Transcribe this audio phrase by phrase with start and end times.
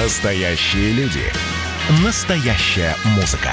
[0.00, 1.24] Настоящие люди.
[2.04, 3.50] Настоящая музыка.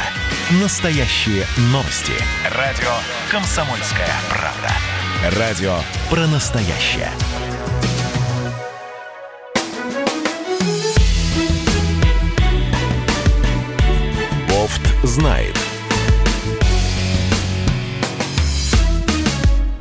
[0.62, 2.14] Настоящие новости.
[2.56, 2.92] Радио
[3.32, 5.39] «Комсомольская правда».
[5.39, 5.73] Радио
[6.08, 7.09] про настоящее.
[14.48, 15.57] Бофт знает.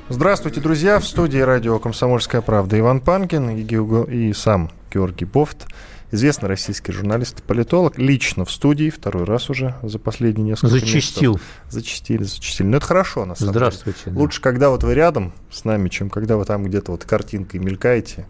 [0.08, 0.98] Здравствуйте, друзья!
[0.98, 5.66] В студии радио «Комсомольская правда» Иван Панкин и, Георг- и сам Георгий Бофт,
[6.14, 11.32] известный российский журналист и политолог, лично в студии, второй раз уже за последние несколько Зачистил.
[11.34, 11.48] месяцев.
[11.70, 12.66] Зачистили, зачистили.
[12.66, 13.98] Но это хорошо, на самом Здравствуйте.
[14.06, 14.16] деле.
[14.16, 14.22] да.
[14.22, 18.26] Лучше, когда вот вы рядом с нами, чем когда вы там где-то вот картинкой мелькаете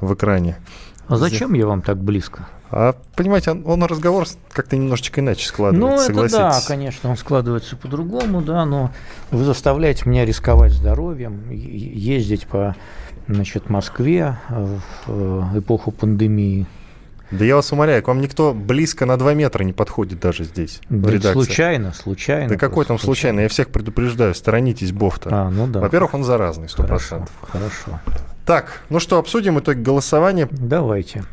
[0.00, 0.58] в экране.
[1.08, 2.48] А зачем я вам так близко?
[2.70, 6.66] А, понимаете, он, он разговор как-то немножечко иначе Ну, складывается, это да, согласитесь.
[6.68, 8.92] конечно, он складывается по-другому, да, но
[9.30, 12.74] вы заставляете меня рисковать здоровьем, ездить по
[13.28, 16.66] значит, Москве в э, эпоху пандемии.
[17.32, 20.80] Да я вас умоляю, к вам никто близко на 2 метра не подходит даже здесь,
[20.88, 21.32] в Да редакции.
[21.32, 22.48] случайно, случайно.
[22.50, 23.40] Да какой там случайно?
[23.40, 25.30] Я всех предупреждаю, сторонитесь Бофта.
[25.32, 25.80] А, ну да.
[25.80, 26.86] Во-первых, он заразный, 100%.
[26.86, 28.00] хорошо, хорошо.
[28.44, 30.48] Так, ну что, обсудим итоги голосования.
[30.50, 31.24] Давайте.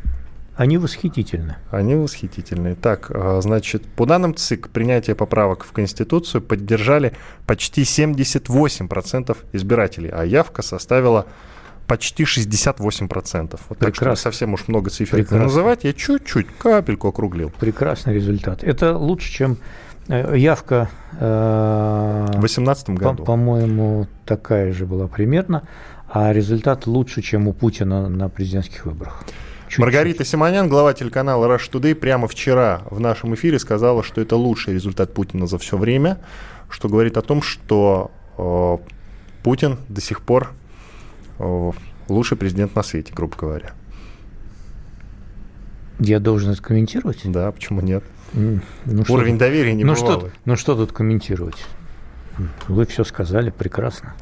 [0.56, 1.56] Они восхитительны.
[1.70, 2.74] Они восхитительные.
[2.74, 7.12] Так, а, значит, по данным ЦИК, принятие поправок в Конституцию поддержали
[7.46, 11.26] почти 78% избирателей, а явка составила
[11.90, 13.60] почти 68%.
[13.68, 15.42] Вот так что совсем уж много цифр Прекрасно.
[15.44, 17.50] называть, я чуть-чуть, капельку округлил.
[17.58, 18.62] Прекрасный результат.
[18.62, 19.56] Это лучше, чем
[20.06, 20.88] э, явка.
[21.18, 23.24] э, В 2018 По- году.
[23.24, 25.62] По-моему, такая же была примерно,
[26.08, 29.24] а результат лучше, чем у Путина на президентских выборах.
[29.64, 29.78] Чуть-чуть.
[29.80, 34.74] Маргарита Симонян, глава телеканала Rush Today, прямо вчера в нашем эфире сказала, что это лучший
[34.74, 36.18] результат Путина за все время,
[36.68, 38.78] что говорит о том, что э,
[39.42, 40.52] Путин до сих пор
[42.08, 43.72] лучший президент на свете, грубо говоря.
[45.98, 47.20] Я должен это комментировать?
[47.24, 48.02] Да, почему нет?
[48.32, 48.60] Ну,
[49.04, 50.18] что Уровень тут- доверия не ну, бывалый.
[50.30, 51.56] что, ну что тут комментировать?
[52.68, 54.14] Вы все сказали, прекрасно.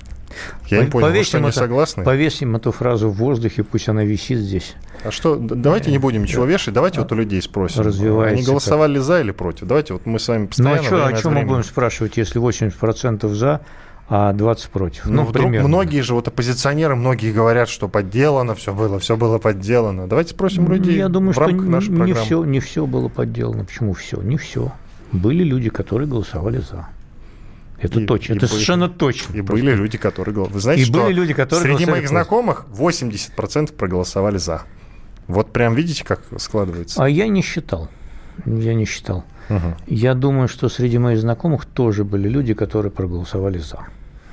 [0.66, 2.04] Я не понял, вы повесим что, не это- согласны?
[2.04, 4.74] Повесим эту фразу в воздухе, пусть она висит здесь.
[5.04, 7.82] А что, давайте не будем ничего вешать, давайте вот у людей спросим.
[7.82, 9.66] Развивается Они голосовали за или против?
[9.68, 12.40] Давайте вот мы с вами Ну постоянно а что, о чем мы будем спрашивать, если
[12.40, 13.60] 80% за,
[14.08, 15.06] а 20 против?
[15.06, 15.68] Ну, вдруг примерно.
[15.68, 20.06] многие же, вот оппозиционеры, многие говорят, что подделано, все было, все было подделано.
[20.08, 23.08] Давайте спросим Ну, людей Я думаю, в что рамках нашей не все, не все было
[23.08, 23.64] подделано.
[23.64, 24.20] Почему все?
[24.22, 24.72] Не все.
[25.12, 26.88] Были люди, которые голосовали за.
[27.80, 28.32] Это И- точно.
[28.32, 29.32] и это были- совершенно точно.
[29.36, 29.64] И Просто.
[29.64, 30.54] были люди, которые голосовали.
[30.54, 32.08] Вы знаете, И что были люди, которые среди моих против.
[32.08, 34.62] знакомых 80% проголосовали за.
[35.28, 37.02] Вот прям видите, как складывается?
[37.04, 37.88] А я не считал.
[38.46, 39.24] Я не считал.
[39.48, 39.76] Мгм.
[39.86, 43.86] Я думаю, что среди моих знакомых тоже были люди, которые проголосовали за.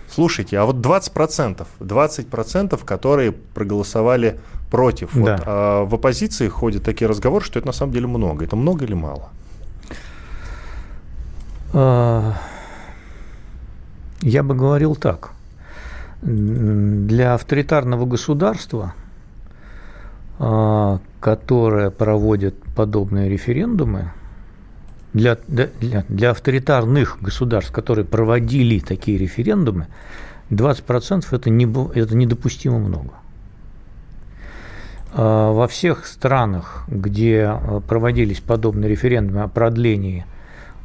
[0.09, 4.39] Слушайте, а вот 20%, 20%, которые проголосовали
[4.71, 5.13] против.
[5.13, 5.39] Вот, Да.
[5.45, 8.45] а в оппозиции ходят такие разговоры, что это на самом деле много.
[8.45, 9.29] Это много или мало?
[11.73, 12.33] А,
[14.21, 15.31] Я бы говорил так.
[16.21, 18.93] Для авторитарного государства,
[20.39, 24.11] а, которое проводит подобные референдумы,
[25.15, 29.87] для, для, для- авторитарных государств, которые проводили такие референдумы,
[30.51, 31.65] 20% это, не,
[31.97, 33.13] это недопустимо много.
[35.13, 40.25] А, Во всех странах, где а, проводились подобные референдумы о продлении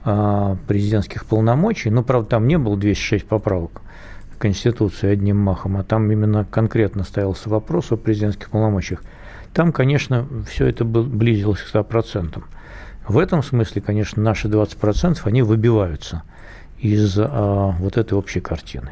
[0.05, 3.83] а, президентских полномочий, ну, правда, там не было 206 поправок
[4.33, 9.03] в Конституции одним махом, а там именно конкретно ставился вопрос о президентских полномочиях.
[9.53, 12.41] Там, конечно, все это близилось к 100%.
[13.11, 16.23] В этом смысле, конечно, наши 20% они выбиваются
[16.79, 18.91] из а, вот этой общей картины.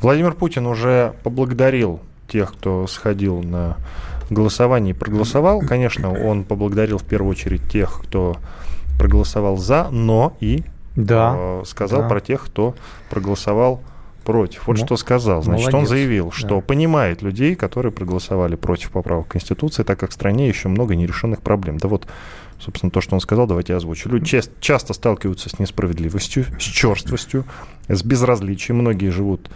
[0.00, 3.76] Владимир Путин уже поблагодарил тех, кто сходил на
[4.28, 5.60] голосование и проголосовал.
[5.60, 8.38] Конечно, он поблагодарил в первую очередь тех, кто
[8.98, 10.64] проголосовал за, но и
[10.96, 12.08] Да, э, сказал да.
[12.08, 12.74] про тех, кто
[13.08, 13.82] проголосовал
[14.24, 14.66] против.
[14.66, 15.42] Вот Мо- что сказал.
[15.42, 16.60] Значит, он молодец, заявил, что да.
[16.60, 21.78] понимает людей, которые проголосовали против поправок Конституции, так как в стране еще много нерешенных проблем.
[21.78, 22.06] Да вот,
[22.64, 24.08] собственно, то, что он сказал, давайте я озвучу.
[24.08, 27.44] Люди чес- часто сталкиваются с несправедливостью, с черствостью,
[27.88, 28.78] с безразличием.
[28.78, 29.50] Многие живут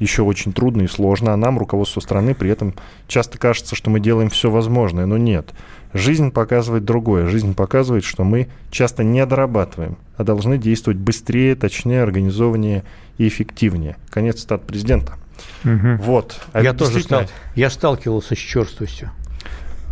[0.00, 2.74] еще очень трудно и сложно, а нам, руководству страны, при этом
[3.06, 5.50] часто кажется, что мы делаем все возможное, но нет.
[5.92, 7.28] Жизнь показывает другое.
[7.28, 12.82] Жизнь показывает, что мы часто не дорабатываем, а должны действовать быстрее, точнее, организованнее
[13.18, 13.96] и эффективнее.
[14.10, 15.14] Конец цитат президента.
[15.62, 15.98] Мгм.
[15.98, 16.40] Вот.
[16.52, 17.22] А я тоже стал,
[17.54, 19.10] я сталкивался с черствостью.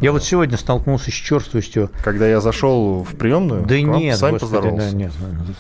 [0.02, 1.88] Я вот сегодня столкнулся с черствостью.
[2.02, 4.90] Когда я зашел в приемную, Да нет, с вами господи, поздоровался.
[4.90, 5.12] да, нет,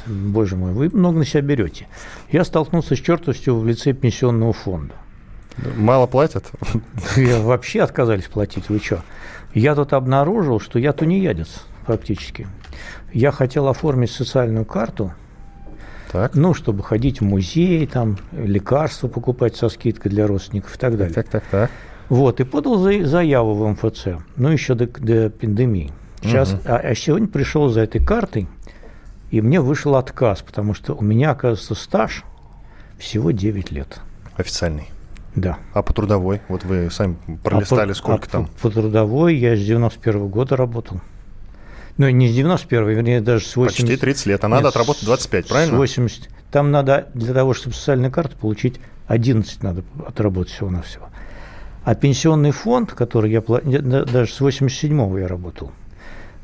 [0.06, 1.86] боже мой, вы много на себя берете.
[2.32, 4.94] Я столкнулся с черствостью в лице пенсионного фонда.
[5.76, 6.50] Мало платят?
[7.16, 9.04] Я вообще отказались платить, вы что?
[9.54, 12.48] Я тут обнаружил, что я тунеядец фактически.
[13.12, 15.12] Я хотел оформить социальную карту,
[16.10, 16.34] так.
[16.34, 21.14] ну, чтобы ходить в музей, там, лекарства покупать со скидкой для родственников и так далее.
[21.14, 21.70] Так, так, так.
[22.12, 25.92] Вот, и подал заяву в МФЦ, ну, еще до, до пандемии.
[26.20, 26.60] Сейчас, угу.
[26.66, 28.48] а, а сегодня пришел за этой картой,
[29.30, 32.24] и мне вышел отказ, потому что у меня, оказывается, стаж
[32.98, 34.00] всего 9 лет.
[34.36, 34.90] Официальный?
[35.34, 35.56] Да.
[35.72, 36.42] А по трудовой?
[36.48, 38.46] Вот вы сами пролистали, а сколько а там?
[38.60, 41.00] По, по трудовой я с 91 -го года работал.
[41.96, 43.86] Ну, не с 91 вернее, даже с 80...
[43.86, 45.76] Почти 30 лет, а надо Нет, отработать 25, правильно?
[45.76, 46.28] С 80.
[46.50, 51.08] Там надо, для того, чтобы социальную карту получить, 11 надо отработать всего-навсего.
[51.84, 55.72] А пенсионный фонд, который я даже с 87-го я работал,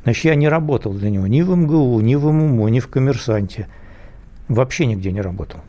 [0.03, 3.69] значит, я не работал для него ни в МГУ, ни в ММО, ни в Коммерсанте.
[4.49, 5.61] Вообще нигде не работал.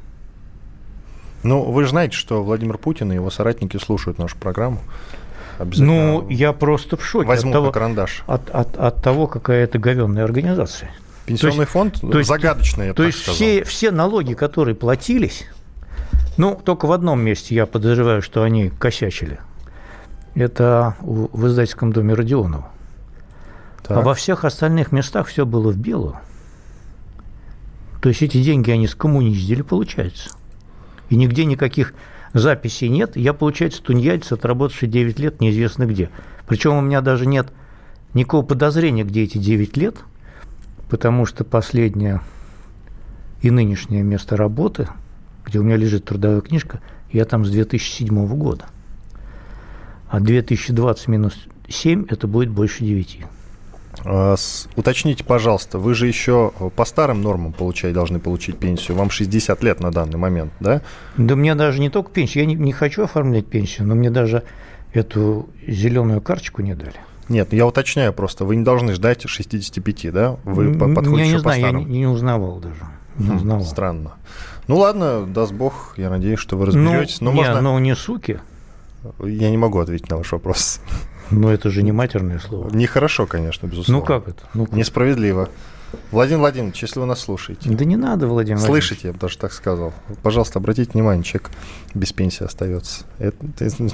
[1.43, 4.79] Ну, вы же знаете, что Владимир Путин и его соратники слушают нашу программу.
[5.59, 7.27] Ну, я просто в шоке.
[7.27, 8.23] Возьму от того, карандаш.
[8.27, 10.91] От, от, от того, какая это говенная организация.
[11.25, 13.35] Пенсионный то фонд то есть, загадочный, я То есть сказал.
[13.35, 15.45] все, все налоги, которые платились,
[16.37, 19.39] ну, только в одном месте я подозреваю, что они косячили.
[20.35, 22.69] Это в издательском доме Родионова.
[23.83, 23.97] Так.
[23.97, 26.15] А во всех остальных местах все было в белую.
[28.01, 30.29] То есть эти деньги они скоммуниздили, получается.
[31.09, 31.93] И нигде никаких
[32.33, 33.17] записей нет.
[33.17, 36.09] Я, получается, тунеядец, отработавший 9 лет неизвестно где.
[36.47, 37.51] Причем у меня даже нет
[38.13, 39.97] никакого подозрения, где эти 9 лет,
[40.89, 42.21] потому что последнее
[43.41, 44.87] и нынешнее место работы,
[45.45, 46.81] где у меня лежит трудовая книжка,
[47.11, 48.65] я там с 2007 года.
[50.09, 53.19] А 2020 минус 7– это будет больше 9.
[54.05, 54.35] А,
[54.75, 58.97] уточните, пожалуйста, вы же еще по старым нормам получать, должны получить пенсию.
[58.97, 60.81] Вам 60 лет на данный момент, да?
[61.17, 62.43] Да мне даже не только пенсию.
[62.43, 64.43] Я не, не хочу оформлять пенсию, но мне даже
[64.93, 66.95] эту зеленую карточку не дали.
[67.27, 68.45] Нет, я уточняю просто.
[68.45, 70.37] Вы не должны ждать 65, да?
[70.43, 72.81] Вы подходите Я не знаю, я не, не узнавал даже.
[73.17, 73.65] Не хм, узнавал.
[73.65, 74.13] Странно.
[74.67, 77.21] Ну ладно, даст бог, я надеюсь, что вы разберетесь.
[77.21, 77.61] Ну, но не, можно...
[77.61, 78.39] но не суки.
[79.19, 80.81] Я не могу ответить на ваш вопрос.
[81.31, 82.69] Но это же не матерное слово.
[82.71, 83.99] Нехорошо, конечно, безусловно.
[83.99, 84.43] Ну как это?
[84.53, 84.73] Ну, как?
[84.73, 85.49] Несправедливо.
[86.11, 87.69] Владимир Владимирович, если вы нас слушаете.
[87.69, 89.93] Да не надо, Владимир Слышите, я бы даже так сказал.
[90.21, 91.49] Пожалуйста, обратите внимание, человек
[91.93, 93.05] без пенсии остается.
[93.17, 93.37] Это,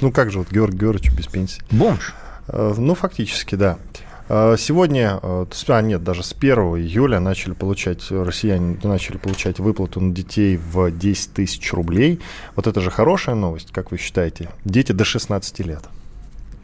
[0.00, 1.62] ну как же вот Георгий Георгиевич без пенсии?
[1.70, 2.14] Бомж.
[2.48, 3.78] Э, ну, фактически, да.
[4.28, 10.00] Э, сегодня, э, а нет, даже с 1 июля начали получать, россияне начали получать выплату
[10.00, 12.20] на детей в 10 тысяч рублей.
[12.54, 14.48] Вот это же хорошая новость, как вы считаете?
[14.64, 15.84] Дети до 16 лет.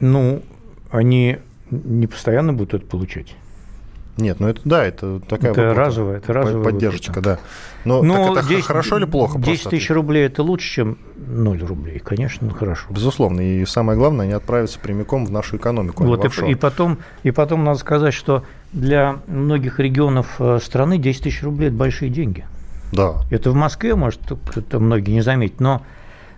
[0.00, 0.42] Ну,
[0.90, 1.38] они
[1.70, 3.34] не постоянно будут это получать.
[4.22, 7.20] Нет, ну это да, это такая это разовая, это разовая поддержка, выплата.
[7.22, 7.38] да.
[7.84, 9.38] Но ну, так это 10, хорошо или плохо?
[9.38, 12.86] 10 тысяч рублей это лучше, чем 0 рублей, конечно, хорошо.
[12.90, 16.04] Безусловно, и самое главное, они отправятся прямиком в нашу экономику.
[16.04, 20.98] А вот, и, и, потом, и потом надо сказать, что для многих регионов э, страны
[20.98, 22.46] 10 тысяч рублей– это большие деньги.
[22.92, 23.16] Да.
[23.30, 24.20] Это в Москве, может,
[24.54, 25.82] это многие не заметят, но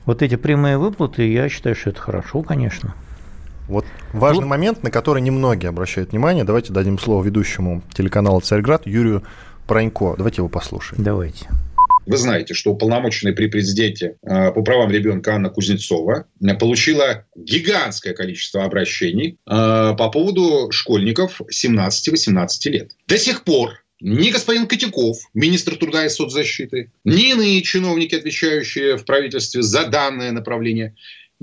[0.07, 2.95] вот эти прямые выплаты, я считаю, что это хорошо, конечно.
[3.69, 4.49] Вот важный Тут...
[4.49, 6.45] момент, на который немногие обращают внимание.
[6.45, 9.23] Давайте дадим слово ведущему телеканала «Царьград» Юрию
[9.67, 10.15] Пронько.
[10.17, 11.03] Давайте его послушаем.
[11.03, 11.49] Давайте.
[12.07, 18.13] Вы знаете, что уполномоченная при президенте э, по правам ребенка Анна Кузнецова э, получила гигантское
[18.13, 22.93] количество обращений э, по поводу школьников 17-18 лет.
[23.09, 29.07] До сих пор ни господин Котяков, министр труда и соцзащиты, ни иные чиновники, отвечающие в
[29.07, 30.95] правительстве за данное направление,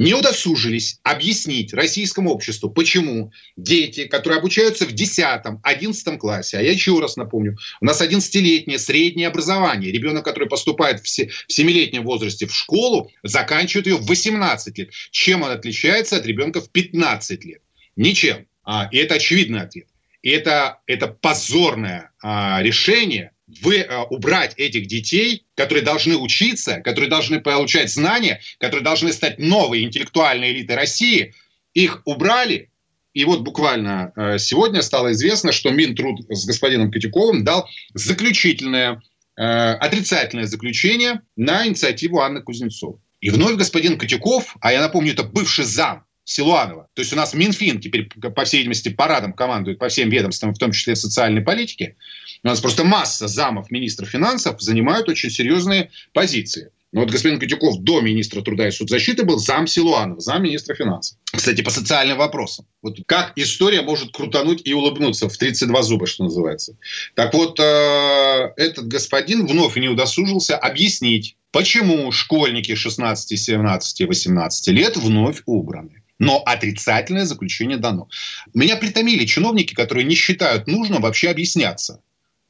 [0.02, 7.00] не удосужились объяснить российскому обществу, почему дети, которые обучаются в 10-11 классе, а я еще
[7.00, 13.12] раз напомню, у нас 11-летнее среднее образование, ребенок, который поступает в 7-летнем возрасте в школу,
[13.22, 14.90] заканчивает ее в 18 лет.
[15.12, 17.62] Чем он отличается от ребенка в 15 лет?
[17.96, 18.48] Ничем.
[18.64, 19.88] А, и это очевидный ответ.
[20.24, 23.32] И это, это позорное а, решение
[23.62, 29.40] вы, а, убрать этих детей, которые должны учиться, которые должны получать знания, которые должны стать
[29.40, 31.34] новой интеллектуальной элитой России,
[31.74, 32.70] их убрали.
[33.14, 39.02] И вот буквально а, сегодня стало известно, что Минтруд с господином Котюковым дал заключительное,
[39.38, 43.00] а, отрицательное заключение на инициативу Анны Кузнецовой.
[43.20, 46.88] И вновь господин Котюков, а я напомню, это бывший зам Силуанова.
[46.94, 50.58] То есть у нас Минфин теперь, по всей видимости, парадом командует по всем ведомствам, в
[50.58, 51.96] том числе социальной политике.
[52.44, 56.72] У нас просто масса замов министров финансов занимают очень серьезные позиции.
[56.92, 61.18] Но вот господин Котюков до министра труда и соцзащиты был зам Силуанов, зам министра финансов.
[61.32, 62.66] Кстати, по социальным вопросам.
[62.82, 66.76] Вот как история может крутануть и улыбнуться в 32 зуба, что называется.
[67.16, 74.98] Так вот, э, этот господин вновь не удосужился объяснить, почему школьники 16, 17, 18 лет
[74.98, 75.98] вновь убраны.
[76.20, 78.08] но отрицательное заключение дано.
[78.54, 82.00] Меня притомили чиновники, которые не считают нужным вообще объясняться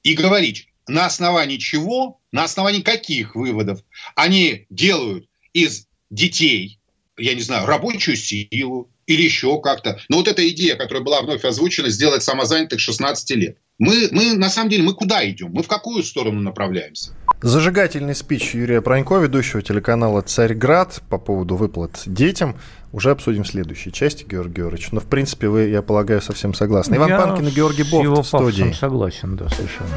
[0.04, 3.82] и говорить, на основании чего, на основании каких выводов
[4.16, 6.80] они делают из детей,
[7.18, 10.00] я не знаю, рабочую силу или еще как-то.
[10.10, 13.58] Но вот эта идея, которая была вновь озвучена, сделать самозанятых 16 лет.
[13.82, 15.50] Мы, мы на самом деле, мы куда идем?
[15.54, 17.14] Мы в какую сторону направляемся?
[17.42, 22.58] Зажигательный спич Юрия Пронько, ведущего телеканала «Царьград» по поводу выплат детям.
[22.92, 24.92] Уже обсудим в следующей части, Георгий Георгиевич.
[24.92, 26.98] Но, в принципе, вы, я полагаю, совсем согласны.
[26.98, 28.72] Иван Я Панкин и Георгий Бофт его в студии.
[28.72, 29.90] согласен, да, совершенно.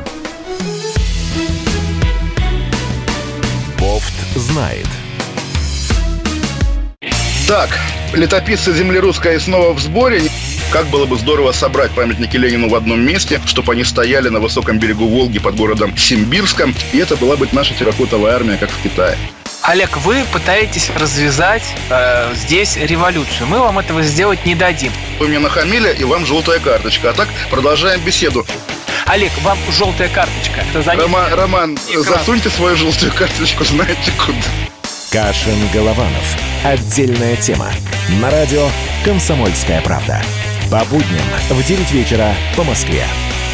[3.78, 4.88] Бофт знает.
[7.46, 7.68] Так,
[8.14, 10.22] летописцы земли русской снова в сборе.
[10.74, 14.80] Как было бы здорово собрать памятники Ленину в одном месте, чтобы они стояли на высоком
[14.80, 19.16] берегу Волги под городом Симбирском, и это была бы наша терракотовая армия, как в Китае.
[19.62, 23.46] Олег, вы пытаетесь развязать э, здесь революцию.
[23.46, 24.90] Мы вам этого сделать не дадим.
[25.20, 27.10] Вы мне нахамили, и вам желтая карточка.
[27.10, 28.44] А так продолжаем беседу.
[29.06, 30.64] Олег, вам желтая карточка.
[30.70, 32.02] Это за ней- Рома- Роман, Экран.
[32.02, 34.38] засуньте свою желтую карточку, знаете куда.
[35.12, 36.36] Кашин Голованов.
[36.64, 37.68] Отдельная тема.
[38.20, 38.68] На радио
[39.04, 40.20] «Комсомольская правда».
[40.70, 43.04] По будням в 9 вечера по Москве.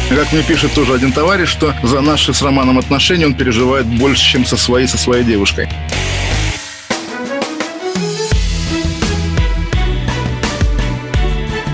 [0.09, 4.23] Как мне пишет тоже один товарищ, что за наши с Романом отношения он переживает больше,
[4.23, 5.69] чем со своей, со своей девушкой.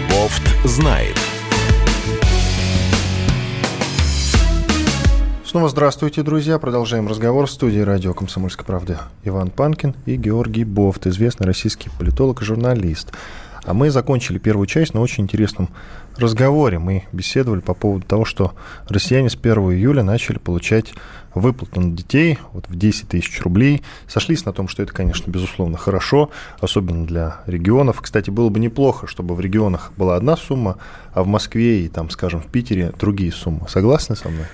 [0.09, 1.15] Бофт знает.
[5.45, 6.59] Снова здравствуйте, друзья.
[6.59, 9.01] Продолжаем разговор в студии радио «Комсомольская правда».
[9.23, 13.13] Иван Панкин и Георгий Бофт, известный российский политолог и журналист.
[13.67, 15.69] А мы закончили первую часть на очень интересном
[16.15, 16.79] разговоре.
[16.79, 18.53] Мы беседовали по поводу того, что
[18.87, 20.93] россияне с 1 июля начали получать
[21.35, 23.83] выплаты на детей вот в 10 тысяч рублей.
[24.07, 26.29] Сошлись на том, что это, конечно, безусловно, хорошо,
[26.61, 27.99] особенно для регионов.
[28.01, 30.77] Кстати, было бы неплохо, чтобы в регионах была одна сумма,
[31.13, 33.67] а в Москве и, там, скажем, в Питере другие суммы.
[33.67, 34.45] Согласны со мной?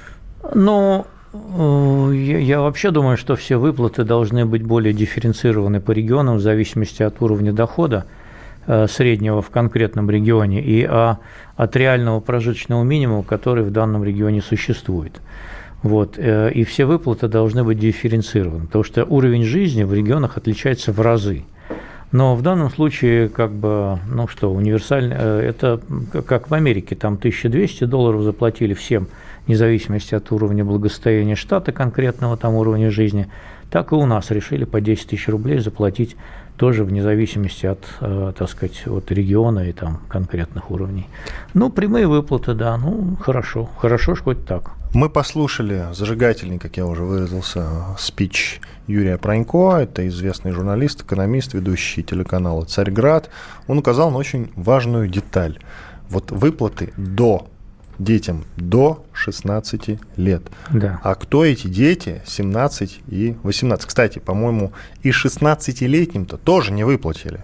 [0.55, 1.05] Ну,
[2.11, 7.21] я, вообще думаю, что все выплаты должны быть более дифференцированы по регионам в зависимости от
[7.21, 8.05] уровня дохода
[8.87, 11.17] среднего в конкретном регионе и а,
[11.55, 15.21] от реального прожиточного минимума, который в данном регионе существует.
[15.83, 20.93] Вот, э, и все выплаты должны быть дифференцированы, потому что уровень жизни в регионах отличается
[20.93, 21.43] в разы.
[22.13, 25.81] Но в данном случае, как бы, ну что, универсально, э, это
[26.25, 29.07] как в Америке, там 1200 долларов заплатили всем,
[29.45, 33.27] вне зависимости от уровня благосостояния штата конкретного там уровня жизни,
[33.69, 36.15] так и у нас решили по 10 тысяч рублей заплатить
[36.57, 41.07] тоже вне зависимости от, э, так сказать, от региона и там конкретных уровней.
[41.53, 44.71] Ну, прямые выплаты, да, ну, хорошо, хорошо, что хоть так.
[44.93, 47.65] Мы послушали зажигательный, как я уже выразился,
[47.97, 49.77] спич Юрия Пронько.
[49.77, 53.31] Это известный журналист, экономист, ведущий телеканала «Царьград».
[53.67, 55.57] Он указал на очень важную деталь.
[56.09, 57.47] Вот выплаты до
[57.99, 60.43] детям до 16 лет.
[60.71, 60.99] Да.
[61.03, 63.85] А кто эти дети 17 и 18?
[63.85, 64.71] Кстати, по-моему,
[65.03, 67.43] и 16-летним-то тоже не выплатили.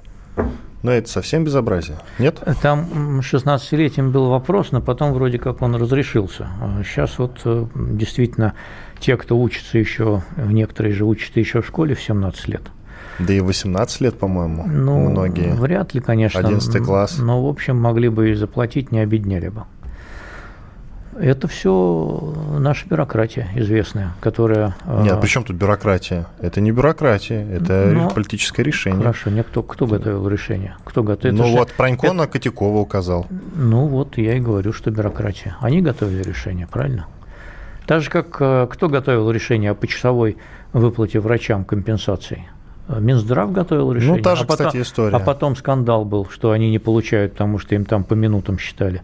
[0.81, 2.41] Но это совсем безобразие, нет?
[2.61, 6.47] Там м, 16-летним был вопрос, но потом вроде как он разрешился.
[6.85, 8.53] Сейчас вот э, действительно
[8.97, 12.61] те, кто учится еще, некоторые же учатся еще в школе в 17 лет.
[13.19, 15.53] Да и 18 лет, по-моему, Ну, многие.
[15.53, 16.39] вряд ли, конечно.
[16.39, 17.17] 11 класс.
[17.17, 19.63] Но, в общем, могли бы и заплатить, не обеднели бы.
[21.19, 24.75] Это все наша бюрократия известная, которая...
[25.01, 26.27] Нет, при чем тут бюрократия?
[26.39, 28.99] Это не бюрократия, это Но- политическое решение.
[29.01, 30.77] Хорошо, не кто, кто готовил решение?
[30.85, 31.35] Кто готовил?
[31.35, 33.27] Ну Это же- вот Пронько на Котякова указал.
[33.53, 35.57] Ну вот я и говорю, что бюрократия.
[35.59, 37.07] Они готовили решение, правильно?
[37.85, 40.37] Так же, как э, кто готовил решение о почасовой
[40.71, 42.47] выплате врачам компенсаций?
[42.87, 44.17] Э, Минздрав готовил решение.
[44.17, 45.15] Ну, та же, а потом, кстати, история.
[45.15, 49.01] А потом скандал был, что они не получают, потому что им там по минутам считали.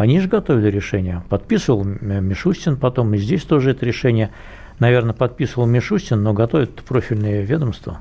[0.00, 1.22] Они же готовили решение.
[1.28, 4.30] Подписывал Мишустин потом, и здесь тоже это решение,
[4.78, 7.98] наверное, подписывал Мишустин, но готовит профильные ведомства.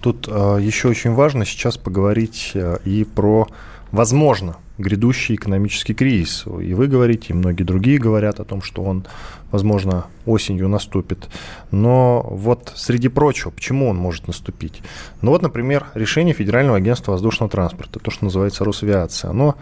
[0.00, 3.46] Тут э, еще очень важно сейчас поговорить э, и про,
[3.92, 6.46] возможно, грядущий экономический кризис.
[6.46, 9.06] И вы говорите, и многие другие говорят о том, что он,
[9.52, 11.28] возможно, осенью наступит.
[11.70, 14.82] Но вот среди прочего, почему он может наступить?
[15.22, 19.54] Ну вот, например, решение Федерального агентства воздушного транспорта, то, что называется Росавиация, оно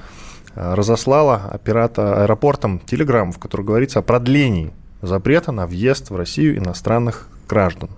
[0.57, 4.73] разослало оператор, аэропортам телеграмму, в которой говорится о продлении
[5.03, 7.91] запрета на въезд в Россию иностранных граждан.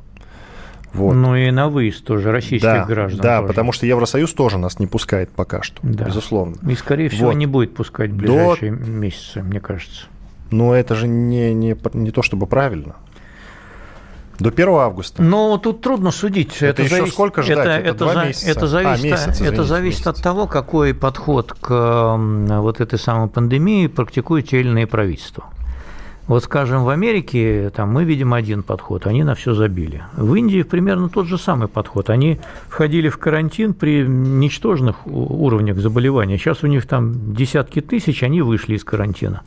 [0.92, 1.12] Вот.
[1.14, 3.20] Ну и на выезд тоже российских да, граждан.
[3.20, 3.48] Да, тоже.
[3.48, 6.04] потому что Евросоюз тоже нас не пускает пока что, Да.
[6.06, 6.56] безусловно.
[6.68, 7.34] И, скорее всего, Вот.
[7.36, 10.06] не будет пускать в До- ближайшие месяцы, мне кажется.
[10.50, 12.96] Но это же не, не, не то чтобы правильно.
[14.38, 15.23] До 1 августа.
[15.23, 16.57] Ну, тут трудно судить.
[16.57, 17.59] Это, это еще зависит, сколько ждать?
[17.59, 18.50] Это, это, это, два за, месяца?
[18.50, 20.18] это зависит, а, месяц, извините, это зависит месяц.
[20.18, 25.45] от того, какой подход к вот этой самой пандемии практикуют те или иные правительства.
[26.28, 30.04] Вот, скажем, в Америке там, мы видим один подход, они на все забили.
[30.14, 32.11] В Индии примерно тот же самый подход.
[32.11, 36.37] Они входили в карантин при ничтожных уровнях заболевания.
[36.37, 39.40] Сейчас у них там десятки тысяч, они вышли из карантина.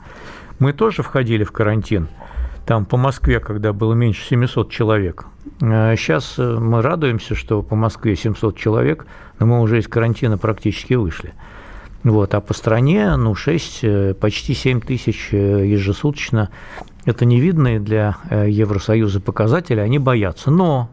[0.58, 2.08] Мы тоже входили в карантин.
[2.66, 5.26] Там по Москве, когда было меньше 700 человек.
[5.60, 9.06] Сейчас мы радуемся, что по Москве 700 человек,
[9.40, 11.34] но мы уже из карантина практически вышли.
[12.04, 16.50] Вот, а по стране, ну, 6, почти 7 тысяч ежесуточно.
[17.06, 20.52] Это невидные для Евросоюза показатели, они боятся.
[20.52, 20.90] Но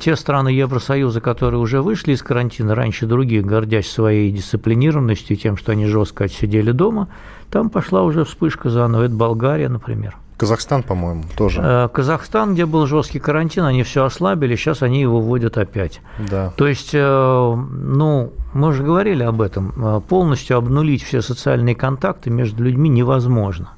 [0.00, 5.72] те страны Евросоюза, которые уже вышли из карантина раньше других, гордясь своей дисциплинированностью тем, что
[5.72, 7.08] они жестко отсидели дома,
[7.50, 9.04] там пошла уже вспышка заново.
[9.04, 10.16] Это Болгария, например.
[10.38, 11.90] Казахстан, по-моему, тоже.
[11.92, 16.00] Казахстан, где был жесткий карантин, они все ослабили, сейчас они его вводят опять.
[16.30, 16.52] Да.
[16.56, 22.88] То есть, ну, мы уже говорили об этом, полностью обнулить все социальные контакты между людьми
[22.88, 23.70] невозможно.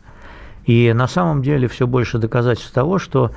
[0.66, 3.30] И на самом деле все больше доказательств того, что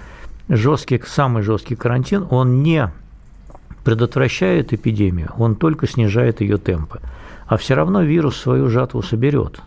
[0.49, 2.91] жесткий, самый жесткий карантин, он не
[3.85, 6.99] предотвращает эпидемию, он только снижает ее темпы.
[7.47, 9.61] А все равно вирус свою жатву соберет.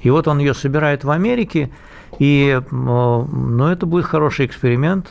[0.00, 1.70] И вот он ее собирает в Америке,
[2.18, 5.08] и ну, это будет хороший эксперимент.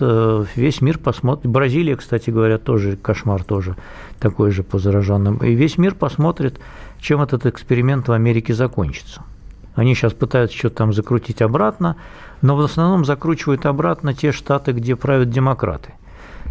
[0.55, 1.45] Весь мир посмотрит.
[1.51, 3.75] Бразилия, кстати говоря, тоже кошмар тоже
[4.19, 5.37] такой же по зараженным.
[5.37, 6.59] И весь мир посмотрит,
[6.99, 9.21] чем этот эксперимент в Америке закончится.
[9.75, 11.97] Они сейчас пытаются что-то там закрутить обратно,
[12.41, 15.93] но в основном закручивают обратно те штаты, где правят демократы.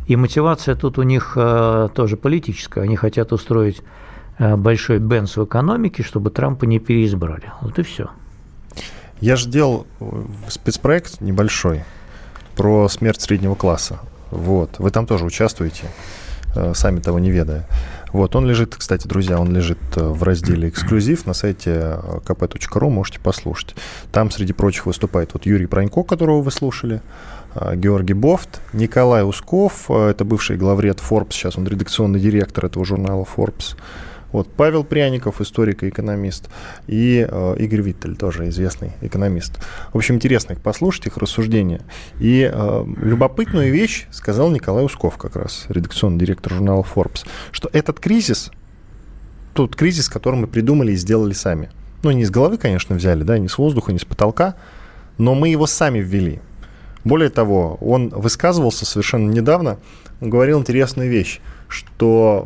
[0.07, 2.83] И мотивация тут у них тоже политическая.
[2.83, 3.83] Они хотят устроить
[4.39, 7.51] большой бенс в экономике, чтобы Трампа не переизбрали.
[7.63, 8.11] Вот и все.
[9.21, 9.87] Я же делал
[10.49, 11.85] спецпроект небольшой
[12.57, 14.01] про смерть среднего класса.
[14.31, 14.79] Вот.
[14.79, 15.85] Вы там тоже участвуете,
[16.75, 17.67] сами того не ведая.
[18.13, 23.75] Вот, он лежит, кстати, друзья, он лежит в разделе «Эксклюзив» на сайте kp.ru, можете послушать.
[24.13, 27.03] Там, среди прочих, выступает вот Юрий Пронько, которого вы слушали,
[27.75, 33.77] Георгий Бофт, Николай Усков, это бывший главред Forbes, сейчас он редакционный директор этого журнала Forbes,
[34.35, 36.51] вот, Павел Пряников, историк и экономист,
[36.89, 39.61] и э, Игорь Виттель, тоже известный экономист.
[39.93, 41.83] В общем, интересно их послушать, их рассуждения.
[42.19, 48.01] И э, любопытную вещь сказал Николай Усков, как раз, редакционный директор журнала Forbes, что этот
[48.01, 48.51] кризис,
[49.53, 51.71] тот кризис, который мы придумали и сделали сами.
[52.03, 54.57] Ну, не из головы, конечно, взяли, да, не с воздуха, не с потолка,
[55.17, 56.41] но мы его сами ввели.
[57.05, 59.79] Более того, он высказывался совершенно недавно,
[60.21, 61.41] он говорил интересную вещь
[61.75, 62.41] что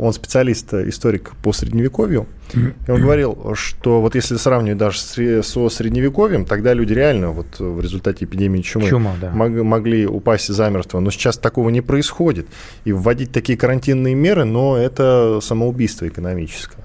[0.00, 4.98] он специалист, историк по средневековью, и он говорил, что вот если сравнивать даже
[5.42, 9.30] со средневековьем, тогда люди реально вот в результате эпидемии чумы Чума, да.
[9.30, 12.46] могли упасть замертво, но сейчас такого не происходит.
[12.84, 16.82] И вводить такие карантинные меры, но это самоубийство экономическое.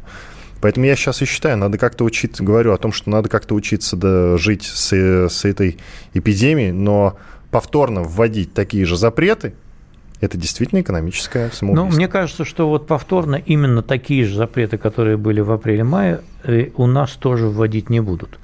[0.61, 3.95] Поэтому я сейчас и считаю, надо как-то учиться, говорю о том, что надо как-то учиться
[3.95, 5.77] да, жить с, с этой
[6.13, 7.17] эпидемией, но
[7.51, 9.53] повторно вводить такие же запреты,
[10.19, 11.89] это действительно экономическое самоубийство.
[11.89, 16.21] Ну, мне кажется, что вот повторно именно такие же запреты, которые были в апреле-мае,
[16.75, 18.39] у нас тоже вводить не будут.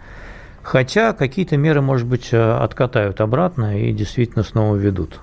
[0.62, 5.20] Хотя какие-то меры, может быть, откатают обратно и действительно снова ведут.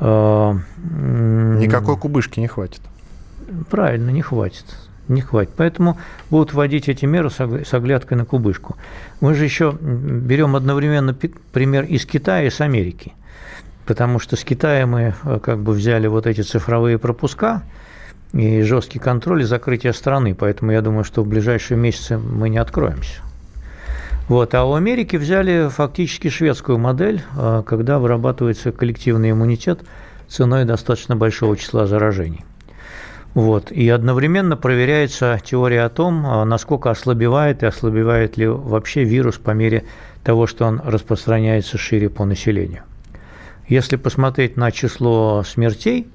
[0.00, 2.82] Никакой кубышки не хватит.
[3.70, 4.64] Правильно, не хватит.
[5.08, 5.54] Не хватит.
[5.56, 5.96] Поэтому
[6.28, 7.40] будут вводить эти меры с
[7.72, 8.76] оглядкой на кубышку.
[9.22, 13.14] Мы же еще берем одновременно пример из Китая и с Америки
[13.88, 17.62] потому что с Китая мы как бы взяли вот эти цифровые пропуска
[18.34, 22.58] и жесткий контроль и закрытие страны, поэтому я думаю, что в ближайшие месяцы мы не
[22.58, 23.22] откроемся.
[24.28, 24.54] Вот.
[24.54, 27.22] А у Америки взяли фактически шведскую модель,
[27.64, 29.80] когда вырабатывается коллективный иммунитет
[30.28, 32.44] ценой достаточно большого числа заражений.
[33.32, 33.72] Вот.
[33.72, 39.84] И одновременно проверяется теория о том, насколько ослабевает и ослабевает ли вообще вирус по мере
[40.24, 42.82] того, что он распространяется шире по населению.
[43.68, 46.08] Если посмотреть на число смертей,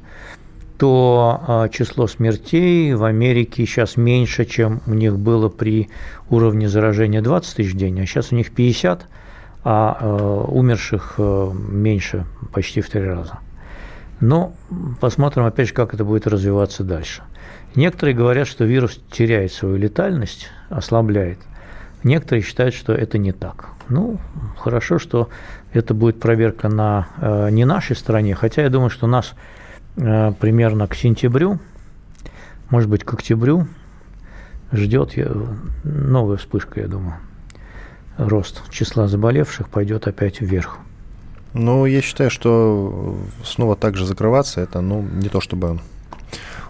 [0.78, 5.90] то число смертей в Америке сейчас меньше, чем у них было при
[6.30, 9.08] уровне заражения 20 тысяч в день, а сейчас у них 50,
[9.64, 13.40] а умерших меньше почти в три раза.
[14.20, 14.54] Но
[15.00, 17.24] посмотрим, опять же, как это будет развиваться дальше.
[17.76, 21.40] Некоторые говорят, что вирус теряет свою летальность, ослабляет.
[22.04, 23.68] Некоторые считают, что это не так.
[23.90, 24.20] Ну,
[24.58, 25.30] хорошо, что
[25.74, 29.34] это будет проверка на э, не нашей стороне, хотя я думаю, что нас
[29.98, 31.60] э, примерно к сентябрю,
[32.70, 33.68] может быть, к октябрю
[34.72, 35.14] ждет
[35.84, 37.16] новая вспышка, я думаю.
[38.18, 40.78] Рост числа заболевших пойдет опять вверх.
[41.54, 45.80] Ну, я считаю, что снова так же закрываться, это, ну, не то чтобы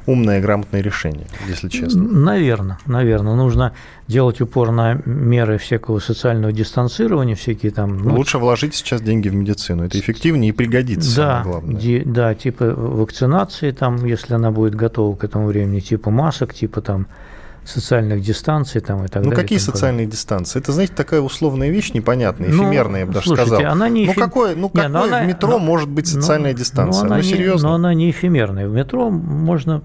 [0.05, 2.03] умное и грамотное решение, если честно.
[2.03, 3.35] Наверное, наверное.
[3.35, 3.73] Нужно
[4.07, 7.97] делать упор на меры всякого социального дистанцирования, всякие там...
[7.97, 9.85] Ну, Лучше вложить сейчас деньги в медицину.
[9.85, 11.79] Это эффективнее и пригодится, да, главное.
[11.79, 16.81] Ди, да, типа вакцинации, там, если она будет готова к этому времени, типа масок, типа
[16.81, 17.07] там
[17.65, 19.35] социальных дистанций там и так ну, далее.
[19.35, 20.59] Ну, какие социальные дистанции?
[20.59, 23.71] Это, знаете, такая условная вещь непонятная, ну, эфемерная, я бы даже слушайте, сказал.
[23.71, 24.19] Она не ну, эфи...
[24.19, 27.09] какое, ну, какое не, в она, метро но, может быть социальная но, дистанция?
[27.09, 27.67] Но ну, серьезно?
[27.67, 28.67] Не, но она не эфемерная.
[28.67, 29.81] В метро можно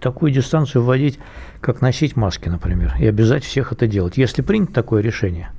[0.00, 1.18] такую дистанцию вводить,
[1.60, 5.50] как носить маски, например, и обязать всех это делать, если принято такое решение.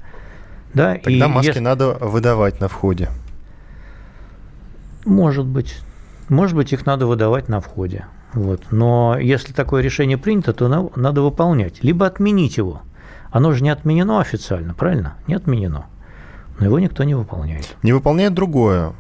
[0.73, 1.59] Да, Тогда и маски если...
[1.59, 3.09] надо выдавать на входе.
[5.05, 5.77] Может быть.
[6.29, 8.05] Может быть, их надо выдавать на входе.
[8.35, 8.67] Вот.
[8.71, 11.83] Но если такое решение принято, то надо выполнять.
[11.83, 12.81] Либо отменить его.
[13.31, 15.15] Оно же не отменено официально, правильно?
[15.27, 15.87] Не отменено
[16.59, 17.75] но его никто не выполняет.
[17.83, 18.93] Не выполняет другое.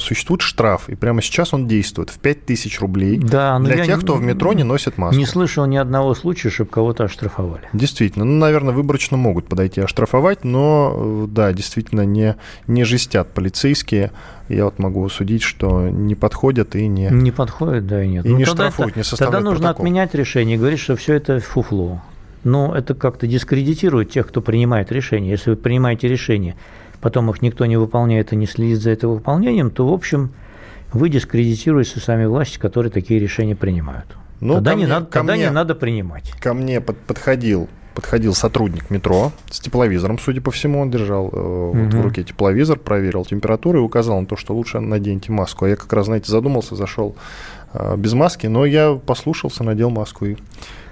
[0.00, 4.22] Существует штраф, и прямо сейчас он действует в 5000 рублей да, для тех, кто в
[4.22, 5.18] метро не носит маску.
[5.18, 7.68] Не слышал ни одного случая, чтобы кого-то оштрафовали.
[7.72, 8.24] Действительно.
[8.24, 14.12] Ну, наверное, выборочно могут подойти оштрафовать, но, да, действительно не, не жестят полицейские.
[14.48, 17.08] Я вот могу судить, что не подходят и не...
[17.10, 18.26] Не подходят, да, и нет.
[18.26, 19.86] И ну, не штрафуют, это, не составляют Тогда нужно протокол.
[19.86, 22.02] отменять решение и говорить, что все это фуфло.
[22.44, 25.30] Но это как-то дискредитирует тех, кто принимает решение.
[25.30, 26.56] Если вы принимаете решение
[27.02, 30.32] потом их никто не выполняет и не следит за это выполнением, то, в общем,
[30.92, 34.06] вы дискредитируете сами власти, которые такие решения принимают.
[34.40, 36.32] Ну, тогда не, мне, надо, тогда мне, не надо принимать.
[36.40, 41.36] Ко мне под, подходил подходил сотрудник метро с тепловизором, судя по всему, он держал э,
[41.36, 41.78] угу.
[41.78, 45.66] вот в руке тепловизор, проверил температуру и указал на то, что лучше наденьте маску.
[45.66, 47.16] А я как раз, знаете, задумался, зашел
[47.96, 50.36] без маски, но я послушался, надел маску и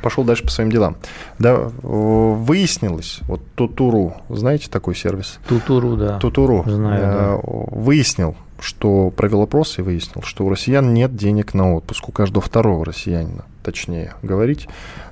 [0.03, 0.97] пошел дальше по своим делам.
[1.39, 5.39] Да, выяснилось, вот Тутуру, знаете такой сервис?
[5.49, 6.19] Тутуру, да.
[6.19, 6.65] Тутуру.
[6.67, 7.41] Знаю, да.
[7.45, 12.41] Выяснил, что провел опрос и выяснил, что у россиян нет денег на отпуск, у каждого
[12.41, 14.69] второго россиянина, точнее говорить,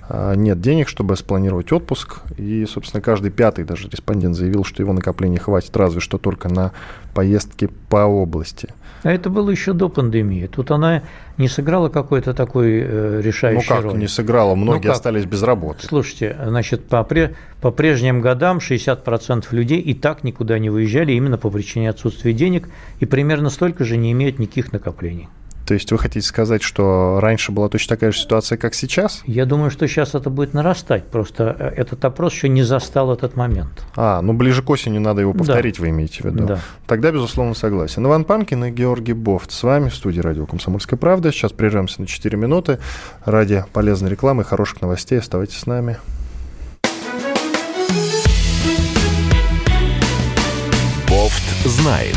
[0.09, 2.21] а, нет денег, чтобы спланировать отпуск.
[2.37, 6.73] И, собственно, каждый пятый даже респондент заявил, что его накоплений хватит разве что только на
[7.15, 8.69] поездки по области.
[9.03, 10.47] А это было еще до пандемии.
[10.47, 11.03] Тут она
[11.37, 13.97] не сыграла какой-то такой э, решающей Ну как роли.
[13.99, 14.55] не сыграла?
[14.55, 15.87] Многие ну остались без работы.
[15.87, 21.39] Слушайте, значит, по, пре, по прежним годам 60% людей и так никуда не выезжали именно
[21.39, 22.69] по причине отсутствия денег,
[23.01, 25.29] и примерно столько же не имеют никаких накоплений.
[25.69, 29.23] То есть вы хотите сказать, что раньше была точно такая же ситуация, как сейчас?
[29.27, 31.05] Я думаю, что сейчас это будет нарастать.
[31.05, 33.85] Просто э, этот опрос еще не застал этот момент.
[33.95, 35.83] А, ну ближе к осени надо его повторить, да.
[35.83, 36.47] вы имеете в виду?
[36.47, 36.61] Да.
[36.87, 38.07] Тогда, безусловно, согласен.
[38.07, 41.33] Иван Панкин и Георгий Бофт с вами в студии радио «Комсомольская правда».
[41.33, 42.79] Сейчас прервемся на 4 минуты.
[43.27, 45.99] Ради полезной рекламы и хороших новостей оставайтесь с нами.
[51.11, 52.17] Бофт знает.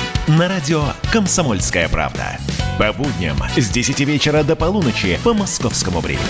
[0.27, 2.37] На радио «Комсомольская правда».
[2.77, 6.21] По будням с 10 вечера до полуночи по московскому времени.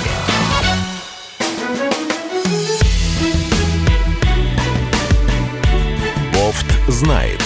[6.34, 7.44] Бофт знает.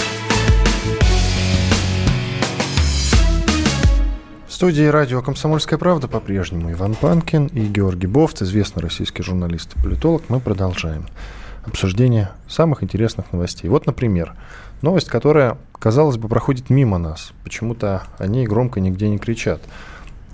[4.46, 9.82] В студии радио «Комсомольская правда» по-прежнему Иван Панкин и Георгий Бофт, известный российский журналист и
[9.82, 10.22] политолог.
[10.28, 11.06] Мы продолжаем
[11.66, 13.68] обсуждение самых интересных новостей.
[13.68, 14.34] Вот, например,
[14.82, 17.32] новость, которая, казалось бы, проходит мимо нас.
[17.44, 19.60] Почему-то о ней громко нигде не кричат.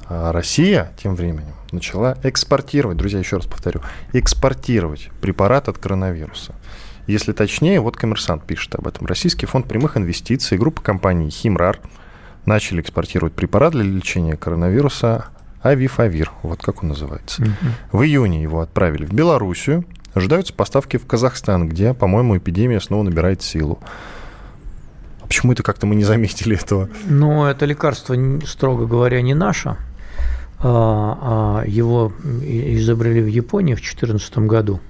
[0.08, 3.80] А Россия тем временем начала экспортировать, друзья, еще раз повторю,
[4.12, 6.54] экспортировать препарат от коронавируса.
[7.06, 9.06] Если точнее, вот коммерсант пишет об этом.
[9.06, 11.80] Российский фонд прямых инвестиций, группа компаний «Химрар»
[12.46, 15.26] начали экспортировать препарат для лечения коронавируса
[15.62, 17.42] Авифавир, вот как он называется.
[17.42, 17.70] Mm-hmm.
[17.92, 23.42] В июне его отправили в Белоруссию, ожидаются поставки в Казахстан, где, по-моему, эпидемия снова набирает
[23.42, 23.78] силу.
[25.32, 26.90] Почему это как-то мы не заметили этого?
[27.06, 28.14] Ну, это лекарство,
[28.46, 29.78] строго говоря, не наше.
[30.58, 34.80] А, а его изобрели в Японии в 2014 году.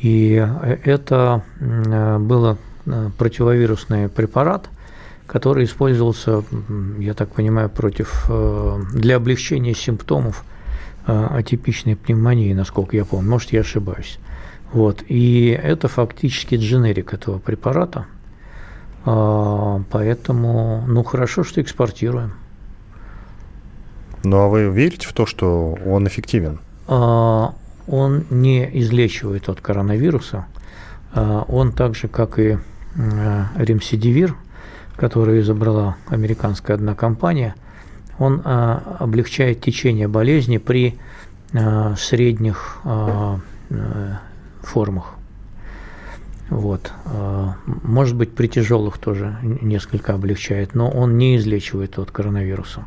[0.00, 0.44] И
[0.82, 2.58] это был
[3.16, 4.68] противовирусный препарат,
[5.28, 6.42] который использовался,
[6.98, 8.28] я так понимаю, против,
[8.92, 10.42] для облегчения симптомов
[11.06, 13.30] атипичной пневмонии, насколько я помню.
[13.30, 14.18] Может, я ошибаюсь.
[14.72, 15.04] Вот.
[15.06, 18.06] И это фактически дженерик этого препарата.
[19.04, 22.34] А, поэтому, ну, хорошо, что экспортируем.
[24.22, 26.60] Ну, а вы верите в то, что он эффективен?
[26.86, 27.54] А,
[27.86, 30.46] он не излечивает от коронавируса.
[31.14, 32.58] А, он так же, как и
[33.56, 34.34] ремсидивир,
[34.96, 37.54] который изобрела американская одна компания,
[38.18, 40.98] он облегчает течение болезни при
[41.96, 42.80] средних
[44.62, 45.14] формах.
[46.50, 46.92] Вот.
[47.64, 52.84] Может быть, при тяжелых тоже несколько облегчает, но он не излечивает от коронавируса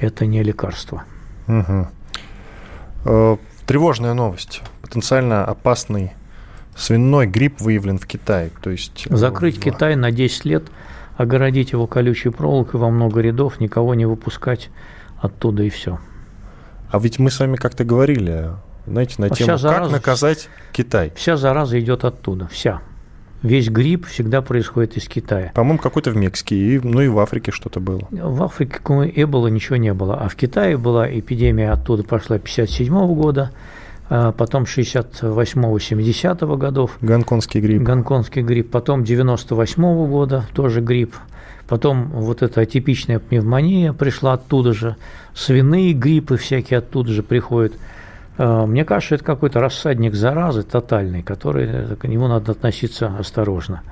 [0.00, 1.04] это не лекарство.
[1.46, 3.38] Угу.
[3.66, 4.62] Тревожная новость.
[4.82, 6.12] Потенциально опасный
[6.76, 8.50] свиной грипп выявлен в Китае.
[8.62, 9.60] То есть э, Закрыть в...
[9.60, 10.64] Китай на 10 лет,
[11.16, 14.70] огородить его колючей проволокой во много рядов, никого не выпускать
[15.20, 15.98] оттуда и все.
[16.90, 18.50] А ведь мы с вами как-то говорили,
[18.86, 21.12] знаете, на а тему, зараза, как наказать Китай.
[21.16, 22.80] Вся зараза идет оттуда, вся
[23.44, 25.52] весь грипп всегда происходит из Китая.
[25.54, 28.00] По-моему, какой-то в Мексике, и, ну и в Африке что-то было.
[28.10, 28.80] В Африке
[29.14, 33.52] Эбола ничего не было, а в Китае была эпидемия оттуда пошла 57 года,
[34.08, 36.96] а потом 68-70 годов.
[37.00, 37.82] Гонконгский грипп.
[37.82, 41.14] Гонконгский грипп, потом 98 -го года тоже грипп.
[41.68, 44.96] Потом вот эта атипичная пневмония пришла оттуда же,
[45.34, 47.74] свиные гриппы всякие оттуда же приходят–
[48.36, 53.82] мне кажется, это какой-то рассадник заразы тотальный, который, э, к нему надо относиться осторожно.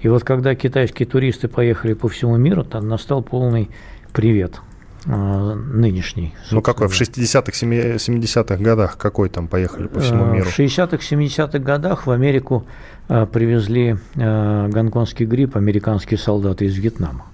[0.00, 3.70] И вот когда китайские туристы поехали по всему миру, там настал полный
[4.12, 4.60] привет
[5.06, 6.34] э, нынешний.
[6.50, 10.46] Ну какой, в 60-х, 70-х годах какой там поехали по всему миру?
[10.46, 12.66] В 60-х, 70-х годах в Америку
[13.08, 17.26] привезли гонконгский грипп американские солдаты из Вьетнама.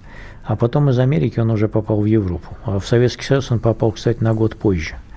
[0.43, 2.57] А потом из Америки он уже попал в Европу.
[2.65, 4.95] А в Советский Союз он попал, кстати, на год позже–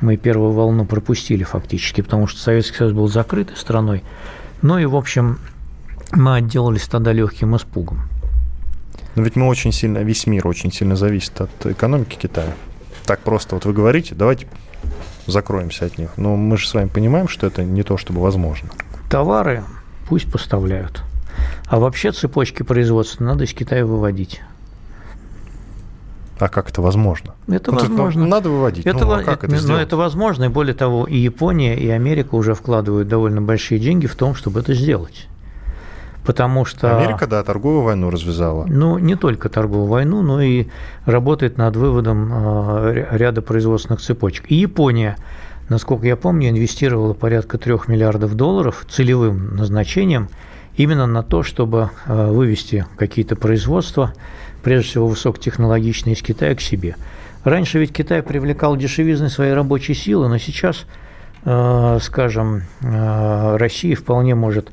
[0.00, 4.02] мы первую волну пропустили фактически, потому что Советский Союз был закрытой страной.
[4.62, 5.38] Ну и, в общем,
[6.12, 8.02] мы отделались тогда легким испугом.
[9.14, 12.52] Но ведь мы очень сильно, весь мир очень сильно зависит от экономики Китая.
[13.06, 14.46] Так просто вот вы говорите, давайте
[15.26, 16.10] закроемся от них.
[16.16, 18.68] Но мы же с вами понимаем, что это не то, чтобы возможно.
[19.10, 19.64] Товары
[20.08, 21.02] пусть поставляют.
[21.66, 24.42] А вообще цепочки производства надо из Китая выводить.
[26.38, 27.34] А как это возможно?
[27.48, 28.24] Это ну, возможно.
[28.24, 28.84] Ну, надо выводить.
[28.86, 31.88] Это, ну, а как это, это Но это возможно, и более того, и Япония, и
[31.88, 35.28] Америка уже вкладывают довольно большие деньги в том, чтобы это сделать.
[36.26, 36.98] Потому что...
[36.98, 38.66] Америка, да, торговую войну развязала.
[38.66, 40.66] Ну, не только торговую войну, но и
[41.04, 44.46] работает над выводом э, ряда производственных цепочек.
[44.48, 45.16] И Япония,
[45.68, 50.28] насколько я помню, инвестировала порядка трех миллиардов долларов целевым назначением
[50.76, 54.12] именно на то, чтобы э, вывести какие-то производства
[54.62, 56.96] прежде всего высокотехнологичные из Китая к себе.
[57.44, 60.86] Раньше ведь Китай привлекал дешевизной своей рабочей силы, но сейчас,
[61.44, 64.70] э, скажем, э, Россия вполне может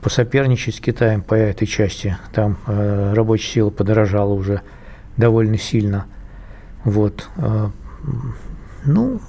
[0.00, 2.16] посоперничать с Китаем по этой части.
[2.32, 4.62] Там рабочая сила подорожала уже
[5.16, 6.06] довольно сильно.
[6.82, 7.28] Вот.
[8.84, 9.20] Ну,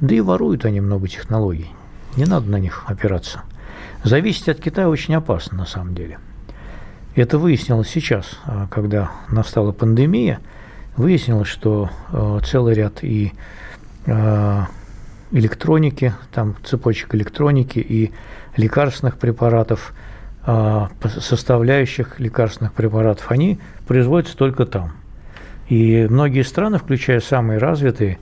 [0.00, 1.70] да и воруют они много технологий.
[2.16, 3.42] Не надо на них опираться.
[4.06, 6.20] Зависеть от Китая очень опасно на самом деле.
[7.16, 10.38] Это выяснилось сейчас, а, когда настала пандемия.
[10.96, 13.32] Выяснилось, что а, целый ряд и
[14.06, 14.68] а,
[15.32, 18.12] электроники, там цепочек электроники и
[18.56, 19.92] лекарственных препаратов,
[20.44, 24.92] составляющих лекарственных препаратов, они производятся только там.
[25.68, 28.20] И многие страны, включая самые развитые,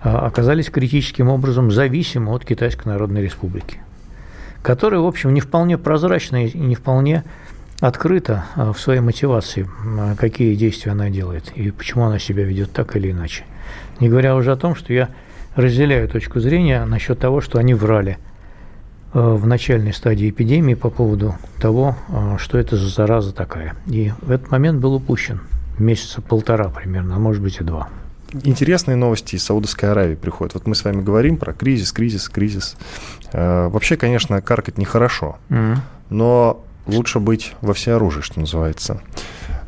[0.00, 3.80] оказались критическим образом зависимы от Китайской Народной Республики,
[4.64, 7.22] которая, в общем, не вполне прозрачная и не вполне
[7.80, 9.68] открыто а, в своей мотивации,
[10.16, 13.44] какие действия она делает и почему она себя ведет так или иначе.
[14.00, 15.10] Не говоря уже о том, что я
[15.54, 18.16] разделяю точку зрения насчет того, что они врали
[19.12, 21.94] а, в начальной стадии эпидемии по поводу того,
[22.38, 23.74] что это за зараза такая.
[23.86, 25.40] И в этот момент был упущен
[25.78, 27.90] месяца полтора примерно, а может быть и два.
[28.42, 30.54] Интересные новости из Саудовской Аравии приходят.
[30.54, 32.76] Вот мы с вами говорим про кризис, кризис, кризис.
[33.32, 35.38] Вообще, конечно, каркать нехорошо.
[35.50, 35.76] Mm-hmm.
[36.10, 39.00] Но лучше быть во всеоружии, что называется.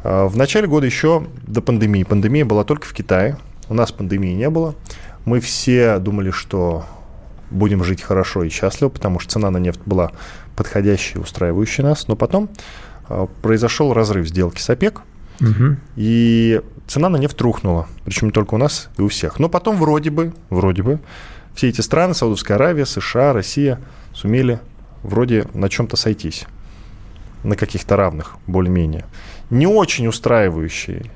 [0.05, 2.05] А, в начале года еще до пандемии.
[2.05, 3.37] Пандемия была только в Китае.
[3.69, 4.75] У нас пандемии не было.
[5.25, 6.85] Мы все думали, что
[7.51, 10.13] будем жить хорошо и счастливо, потому что цена на нефть была
[10.55, 12.09] подходящая, устраивающая нас.
[12.09, 12.49] Но потом
[13.09, 15.03] а, произошел разрыв сделки с ОПЕК,
[15.41, 15.77] угу.
[15.97, 17.87] и цена на нефть рухнула.
[18.05, 19.39] Причем не только у нас и у всех.
[19.39, 21.01] Но потом вроде бы, вроде бы,
[21.55, 23.81] все эти страны, Саудовская Аравия, США, Россия,
[24.13, 24.61] сумели
[25.03, 26.47] вроде на чем-то сойтись
[27.43, 29.05] на каких-то равных, более-менее.
[29.51, 31.11] Не очень устраивающий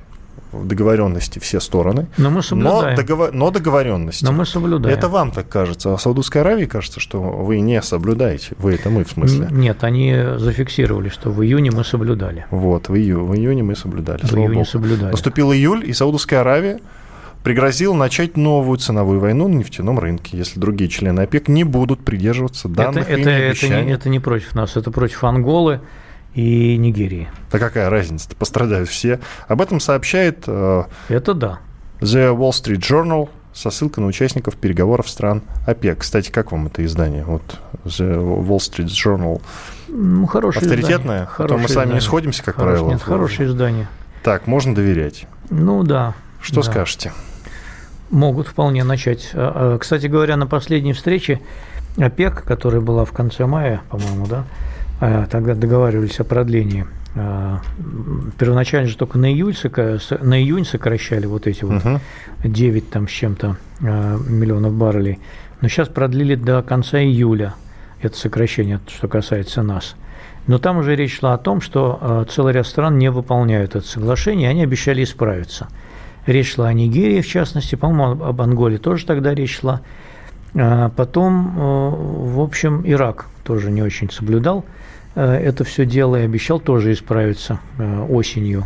[0.53, 2.07] договоренности все стороны.
[2.17, 2.91] Но мы соблюдаем.
[2.91, 3.31] Но, договор...
[3.31, 4.25] но договоренности.
[4.25, 4.97] Но мы соблюдаем.
[4.97, 5.93] Это вам так кажется.
[5.93, 8.55] А Саудовской Аравии кажется, что вы не соблюдаете.
[8.57, 9.47] Вы это мы, в смысле.
[9.51, 12.45] Нет, они зафиксировали, что в июне мы соблюдали.
[12.51, 13.25] Вот, в, ию...
[13.25, 14.21] в июне мы соблюдали.
[14.25, 14.65] В июне Богу.
[14.65, 15.11] соблюдали.
[15.11, 16.79] Наступил июль, и Саудовская Аравия
[17.43, 22.67] пригрозил начать новую ценовую войну на нефтяном рынке, если другие члены ОПЕК не будут придерживаться
[22.67, 25.81] данных это, это, это, не, это не против нас, это против Анголы
[26.33, 27.29] и Нигерии.
[27.51, 28.29] Да какая разница?
[28.37, 29.19] Пострадают все.
[29.47, 30.43] Об этом сообщает...
[30.47, 31.59] Э, это да.
[31.99, 35.99] The Wall Street Journal со ссылкой на участников переговоров стран ОПЕК.
[35.99, 37.25] Кстати, как вам это издание?
[37.25, 39.41] Вот The Wall Street Journal.
[39.89, 41.23] Ну, хорошее Авторитетное?
[41.23, 41.25] Издание.
[41.25, 41.95] Хорошее а то мы с вами издание.
[41.95, 42.91] не сходимся, как Хорош, правило.
[42.91, 43.87] Нет, хорошее издание.
[44.23, 45.27] Так, можно доверять?
[45.49, 46.13] Ну да.
[46.41, 46.71] Что да.
[46.71, 47.11] скажете?
[48.09, 49.31] Могут вполне начать.
[49.33, 51.41] А, а, кстати говоря, на последней встрече
[51.97, 54.45] ОПЕК, которая была в конце мая, по-моему, да,
[55.29, 56.85] тогда договаривались о продлении.
[58.37, 59.55] Первоначально же только на июль,
[60.21, 61.99] на июнь сокращали вот эти вот uh
[62.43, 65.19] 9 там с чем-то миллионов баррелей.
[65.59, 67.55] Но сейчас продлили до конца июля
[68.01, 69.95] это сокращение, что касается нас.
[70.47, 74.47] Но там уже речь шла о том, что целый ряд стран не выполняют это соглашение,
[74.47, 75.67] и они обещали исправиться–
[76.25, 79.81] Речь шла о Нигерии, в частности, по-моему, об Анголе тоже тогда речь шла.
[80.53, 84.65] А потом, в общем, Ирак тоже не очень соблюдал
[85.19, 88.65] это все дело и обещал тоже исправиться э, осенью.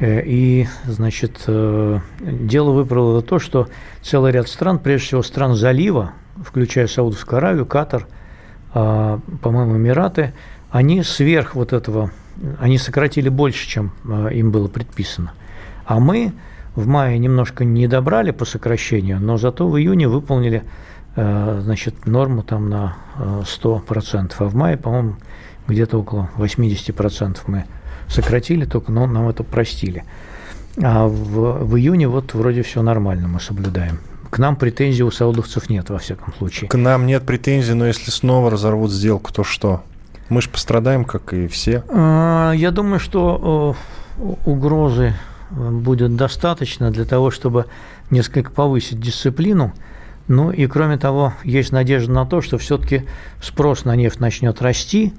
[0.00, 3.68] И, значит, дело выправило то, что
[4.02, 8.08] целый ряд стран, прежде всего стран залива, включая Саудовскую Аравию, Катар,
[8.72, 10.34] по-моему, Эмираты,
[10.72, 12.10] они сверх вот этого,
[12.58, 13.92] они сократили больше, чем
[14.32, 15.32] им было предписано.
[15.86, 16.32] А мы
[16.74, 20.64] в мае немножко не добрали по сокращению, но зато в июне выполнили
[21.16, 25.16] э, значит, норму там на 100%, э, а в мае, по-моему,
[25.68, 27.64] где-то около 80% мы
[28.08, 30.04] сократили, только но нам это простили.
[30.82, 33.98] А в, в июне вот вроде все нормально мы соблюдаем.
[34.30, 36.68] К нам претензий у саудовцев нет, во всяком случае.
[36.68, 39.84] К нам нет претензий, но если снова разорвут сделку, то что?
[40.28, 41.84] Мы же пострадаем, как и все.
[41.88, 43.76] А, я думаю, что
[44.44, 45.14] угрозы
[45.50, 47.66] будет достаточно для того, чтобы
[48.10, 49.72] несколько повысить дисциплину.
[50.26, 53.04] Ну и кроме того, есть надежда на то, что все-таки
[53.42, 55.12] спрос на нефть начнет расти,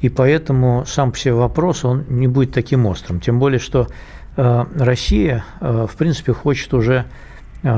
[0.00, 3.20] и поэтому сам по себе вопрос он не будет таким острым.
[3.20, 3.88] Тем более, что
[4.36, 7.04] э, Россия, э, в принципе, хочет уже
[7.62, 7.68] э,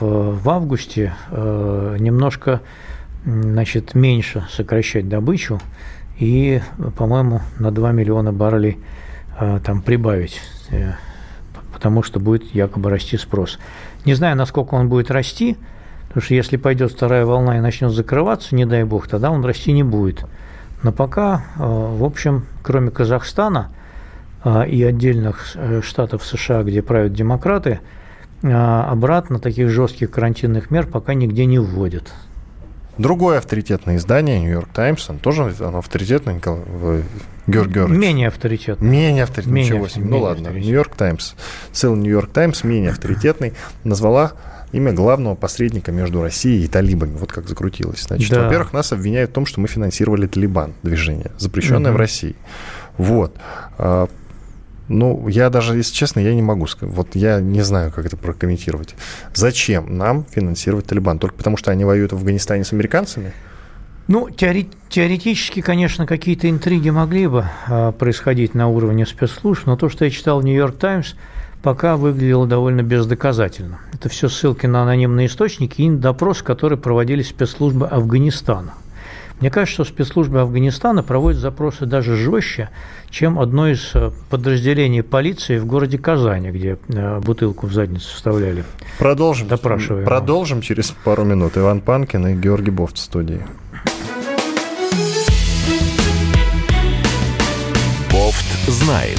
[0.00, 2.60] в, августе немножко
[3.24, 5.60] значит, меньше сокращать добычу
[6.18, 6.60] и,
[6.96, 8.78] по-моему, на 2 миллиона баррелей
[9.64, 10.40] там прибавить
[11.84, 13.58] потому что будет якобы расти спрос.
[14.06, 15.58] Не знаю, насколько он будет расти,
[16.08, 19.70] потому что если пойдет вторая волна и начнет закрываться, не дай бог, тогда он расти
[19.72, 20.24] не будет.
[20.84, 23.72] Но пока, э, в общем, кроме Казахстана
[24.44, 27.80] э, и отдельных э, штатов США, где правят демократы,
[28.42, 32.12] обратно таких жестких карантинных мер пока нигде не вводят.
[32.98, 37.04] Другое авторитетное издание, Нью-Йорк Таймс, тоже оно авторитетное, Николай
[37.46, 38.86] Георг Менее авторитетный.
[38.86, 40.04] Менее авторитетный, менее, ничего себе.
[40.04, 41.32] Ну ладно, Нью-Йорк Таймс,
[41.72, 44.32] целый Нью-Йорк Таймс, менее авторитетный, назвала
[44.74, 47.16] имя главного посредника между Россией и талибами.
[47.16, 48.02] Вот как закрутилось.
[48.02, 48.44] Значит, да.
[48.44, 51.96] во-первых, нас обвиняют в том, что мы финансировали Талибан, движение, запрещенное угу.
[51.96, 52.36] в России.
[52.98, 53.36] Вот.
[53.78, 54.08] А,
[54.88, 56.94] ну, я даже, если честно, я не могу сказать.
[56.94, 58.94] Вот я не знаю, как это прокомментировать.
[59.32, 61.18] Зачем нам финансировать Талибан?
[61.18, 63.32] Только потому, что они воюют в Афганистане с американцами?
[64.06, 70.04] Ну, теоретически, конечно, какие-то интриги могли бы а, происходить на уровне спецслужб, но то, что
[70.04, 71.14] я читал в «Нью-Йорк Таймс»,
[71.64, 73.80] пока выглядело довольно бездоказательно.
[73.94, 78.74] Это все ссылки на анонимные источники и допросы, которые проводили спецслужбы Афганистана.
[79.40, 82.68] Мне кажется, что спецслужбы Афганистана проводят запросы даже жестче,
[83.08, 88.62] чем одно из э, подразделений полиции в городе Казани, где э, бутылку в задницу вставляли.
[88.98, 89.48] Продолжим.
[89.48, 91.56] Продолжим через пару минут.
[91.56, 93.40] Иван Панкин и Георгий Бофт в студии.
[98.12, 99.18] Бофт знает.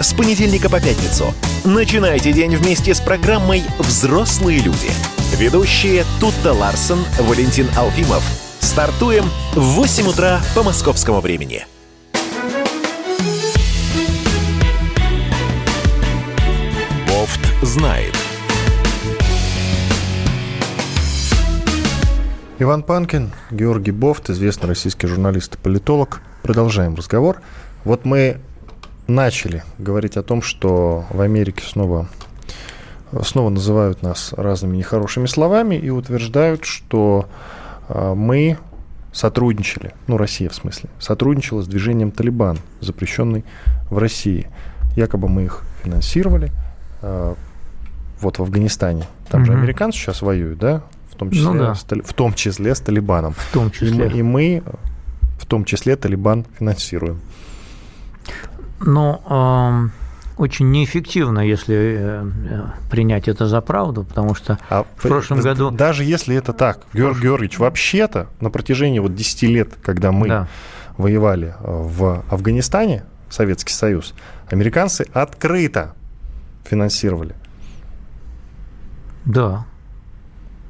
[0.00, 1.32] С понедельника по пятницу.
[1.64, 4.90] Начинайте день вместе с программой «Взрослые люди».
[5.36, 8.22] Ведущие Тутта Ларсон, Валентин Алфимов.
[8.60, 9.24] Стартуем
[9.54, 11.66] в 8 утра по московскому времени.
[17.76, 18.14] знает.
[22.58, 26.22] Иван Панкин, Георгий Бофт, известный российский журналист и политолог.
[26.42, 27.42] Продолжаем разговор.
[27.84, 28.40] Вот мы
[29.06, 32.08] начали говорить о том, что в Америке снова,
[33.22, 37.28] снова называют нас разными нехорошими словами и утверждают, что
[37.88, 38.58] а, мы
[39.12, 43.44] сотрудничали, ну, Россия в смысле, сотрудничала с движением «Талибан», запрещенный
[43.90, 44.48] в России.
[44.94, 46.50] Якобы мы их финансировали,
[47.02, 47.34] а,
[48.20, 49.06] вот в Афганистане.
[49.28, 49.52] Там угу.
[49.52, 50.82] же американцы сейчас воюют, да?
[51.10, 51.74] В том числе, ну, да.
[51.74, 53.34] с, в том числе с Талибаном.
[53.34, 54.08] В том числе.
[54.08, 54.62] И мы, и мы
[55.38, 57.20] в том числе Талибан финансируем.
[58.80, 59.88] Ну, э,
[60.36, 62.24] очень неэффективно, если э,
[62.90, 65.70] принять это за правду, потому что а в прошлом году...
[65.70, 70.48] Даже если это так, Георгий Георгиевич, вообще-то на протяжении вот 10 лет, когда мы да.
[70.98, 74.14] воевали в Афганистане, Советский Союз,
[74.50, 75.94] американцы открыто
[76.64, 77.34] финансировали.
[79.24, 79.64] Да,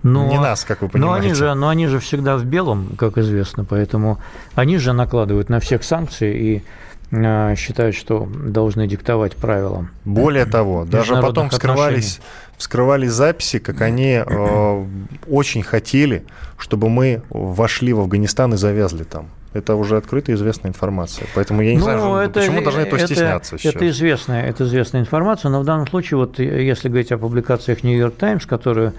[0.07, 1.21] но, не нас, как вы понимаете.
[1.21, 4.19] Но они, же, но они же всегда в белом, как известно, поэтому
[4.55, 6.63] они же накладывают на всех санкции и э,
[7.11, 9.89] считают, что должны диктовать правила.
[10.05, 12.21] Более того, даже потом вскрывались,
[12.57, 14.85] вскрывались записи, как они э,
[15.29, 16.25] очень хотели,
[16.59, 19.29] чтобы мы вошли в Афганистан и завязли там.
[19.53, 21.27] Это уже открытая известная информация.
[21.35, 23.75] Поэтому я не ну, знаю, это, почему должны этого это, стесняться сейчас.
[23.75, 28.17] Это известная, это известная информация, но в данном случае, вот если говорить о публикациях Нью-Йорк
[28.17, 28.93] Таймс, которую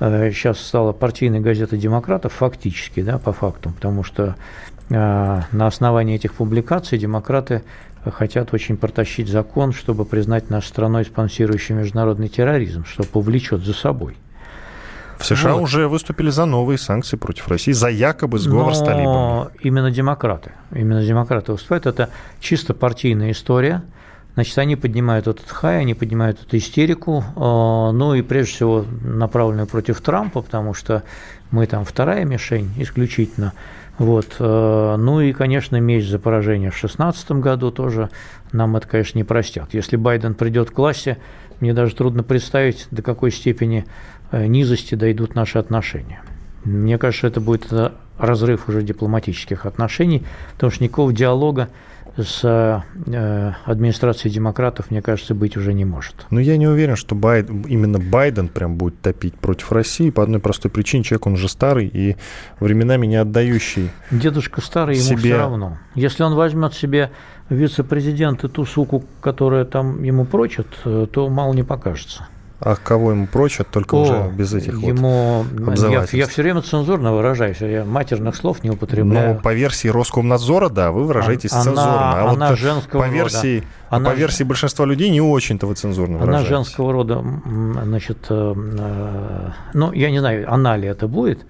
[0.00, 6.34] сейчас стала партийной газетой демократов фактически, да, по факту, потому что э, на основании этих
[6.34, 7.62] публикаций демократы
[8.04, 14.16] хотят очень протащить закон, чтобы признать нашу страной спонсирующей международный терроризм, что повлечет за собой.
[15.18, 15.62] В США вот.
[15.62, 19.48] уже выступили за новые санкции против России, за якобы сговор Но с талибами.
[19.60, 20.52] Именно демократы.
[20.72, 21.86] Именно демократы выступают.
[21.86, 22.10] Это
[22.40, 23.82] чисто партийная история–
[24.38, 29.66] Значит, они поднимают этот хай, они поднимают эту истерику, а, ну и прежде всего направленную
[29.66, 31.02] против Трампа, потому что
[31.50, 33.52] мы там вторая мишень исключительно.
[33.98, 34.36] Вот.
[34.38, 38.10] А, ну и, конечно, меч за поражение в 2016 году тоже
[38.52, 39.74] нам это, конечно, не простят.
[39.74, 41.18] Если Байден придет к классе,
[41.60, 43.84] мне даже трудно представить, до какой степени
[44.30, 46.22] э, низости дойдут наши отношения.
[46.64, 47.72] Мне кажется, это будет
[48.18, 50.24] разрыв уже дипломатических отношений,
[50.54, 51.68] потому что никакого диалога
[52.22, 56.14] с э, администрацией демократов, мне кажется, быть уже не может.
[56.30, 60.22] Но ну, я не уверен, что Байден, именно Байден прям будет топить против России по
[60.22, 61.04] одной простой причине.
[61.04, 62.16] Человек, он же старый и
[62.60, 65.18] временами не отдающий Дедушка старый, ему себе...
[65.18, 65.78] все равно.
[65.94, 67.10] Если он возьмет себе
[67.50, 72.26] вице-президент и ту суку, которая там ему прочит, э, то мало не покажется.
[72.60, 76.60] А кого ему прочат, только О, уже без этих ему, вот я, я все время
[76.60, 79.34] цензурно выражаюсь, я матерных слов не употребляю.
[79.34, 82.12] Но по версии Роскомнадзора, да, вы выражаетесь она, цензурно.
[82.12, 83.66] А она вот женского по версии, рода.
[83.90, 86.48] Она, по версии большинства людей не очень-то вы цензурно выражаетесь.
[86.48, 87.24] Она женского рода,
[87.84, 91.46] значит, э, э, ну, я не знаю, она ли это будет,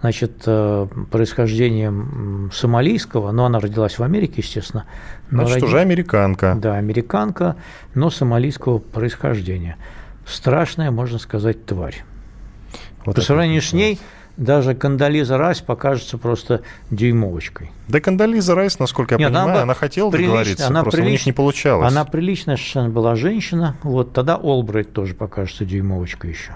[0.00, 4.84] значит, э, происхождением сомалийского, но она родилась в Америке, естественно.
[5.28, 5.66] Значит, роди...
[5.66, 6.56] уже американка.
[6.56, 7.56] Да, американка,
[7.94, 9.76] но сомалийского происхождения
[10.26, 12.04] страшная, можно сказать, тварь.
[13.04, 13.98] Вот По сравнению с ней
[14.36, 17.70] даже Кандализа Райс покажется просто дюймовочкой.
[17.88, 21.08] Да Кандализа Райс, насколько я Нет, понимаю, она, она хотела прилично, договориться, она просто прилич...
[21.08, 21.90] у них не получалось.
[21.90, 26.52] Она приличная совершенно была женщина, вот тогда Олбрайт тоже покажется дюймовочкой еще.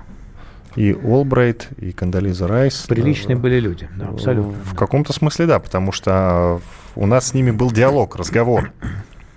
[0.77, 2.85] И Олбрайт, и Кандализа Райс.
[2.87, 4.53] Приличные э, были люди, да, абсолютно.
[4.53, 4.77] В да.
[4.77, 6.61] каком-то смысле, да, потому что
[6.95, 8.73] у нас с ними был диалог, разговор.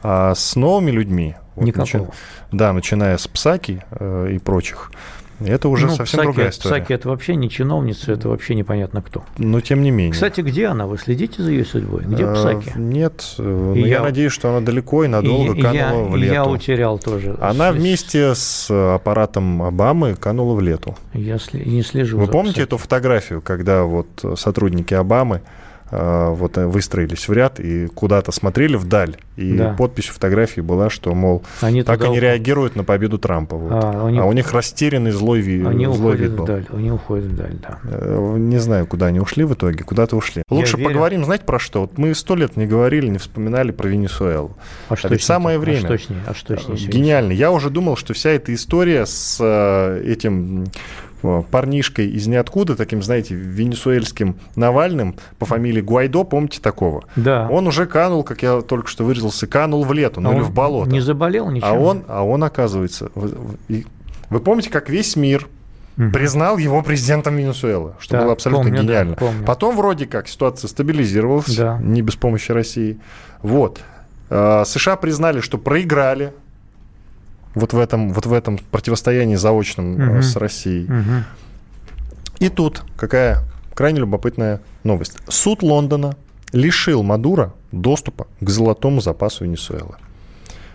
[0.01, 2.05] А с новыми людьми вот Никакого.
[2.05, 2.13] Начи...
[2.51, 4.91] Да, начиная с Псаки э, и прочих.
[5.45, 6.75] Это уже ну, совсем Псаки, другая история.
[6.75, 9.23] Псаки это вообще не чиновница, это вообще непонятно кто.
[9.37, 10.11] Но тем не менее.
[10.11, 10.85] Кстати, где она?
[10.85, 12.03] Вы следите за ее судьбой?
[12.03, 12.73] Где э, Псаки?
[12.75, 16.15] Нет, э, но я, я надеюсь, что она далеко и надолго и, канула я, в
[16.15, 16.33] лету.
[16.33, 17.37] Я утерял тоже.
[17.39, 20.97] Она вместе с аппаратом Обамы канула в лету.
[21.13, 22.17] Я не слежу.
[22.17, 22.67] Вы помните Псаки?
[22.67, 28.75] эту фотографию, когда вот сотрудники Обамы а, вот э, выстроились в ряд и куда-то смотрели
[28.75, 29.73] вдаль, и да.
[29.73, 33.55] подпись фотографии была, что, мол, они так они реагируют на победу Трампа.
[33.55, 33.71] Вот.
[33.71, 35.65] А, у них, а у них растерянный злой, ви...
[35.65, 36.43] они злой вид был.
[36.43, 37.79] Вдаль, они уходят вдаль, да.
[37.83, 40.43] Э, не знаю, куда они ушли в итоге, куда-то ушли.
[40.49, 40.89] Я Лучше верю.
[40.89, 41.81] поговорим, знаете, про что?
[41.81, 44.55] Вот мы сто лет не говорили, не вспоминали про Венесуэлу.
[44.89, 45.79] А, что ведь самое а время.
[45.79, 46.19] А что с ней?
[46.25, 47.31] А что с ней Гениально.
[47.31, 50.65] Я уже думал, что вся эта история с э, этим
[51.21, 57.03] парнишкой из ниоткуда, таким, знаете, венесуэльским Навальным по фамилии Гуайдо, помните такого?
[57.15, 57.47] Да.
[57.49, 60.51] Он уже канул, как я только что выразился, канул в лету, ну а или в
[60.51, 60.89] болото.
[60.89, 61.67] Не заболел ничего?
[61.67, 63.11] А он, а он оказывается...
[63.15, 63.85] Вы,
[64.29, 65.47] вы помните, как весь мир
[65.97, 66.11] угу.
[66.11, 69.11] признал его президентом Венесуэлы, что да, было абсолютно помню, гениально.
[69.11, 69.45] Да, помню.
[69.45, 71.79] Потом вроде как ситуация стабилизировалась, да.
[71.81, 72.99] не без помощи России.
[73.41, 73.81] Вот.
[74.29, 76.33] А, США признали, что проиграли
[77.59, 80.21] вот в этом, вот в этом противостоянии заочном угу.
[80.21, 80.85] с Россией.
[80.85, 81.23] Угу.
[82.39, 83.43] И тут какая
[83.73, 85.17] крайне любопытная новость.
[85.27, 86.15] Суд Лондона
[86.51, 89.95] лишил Мадура доступа к золотому запасу Венесуэлы.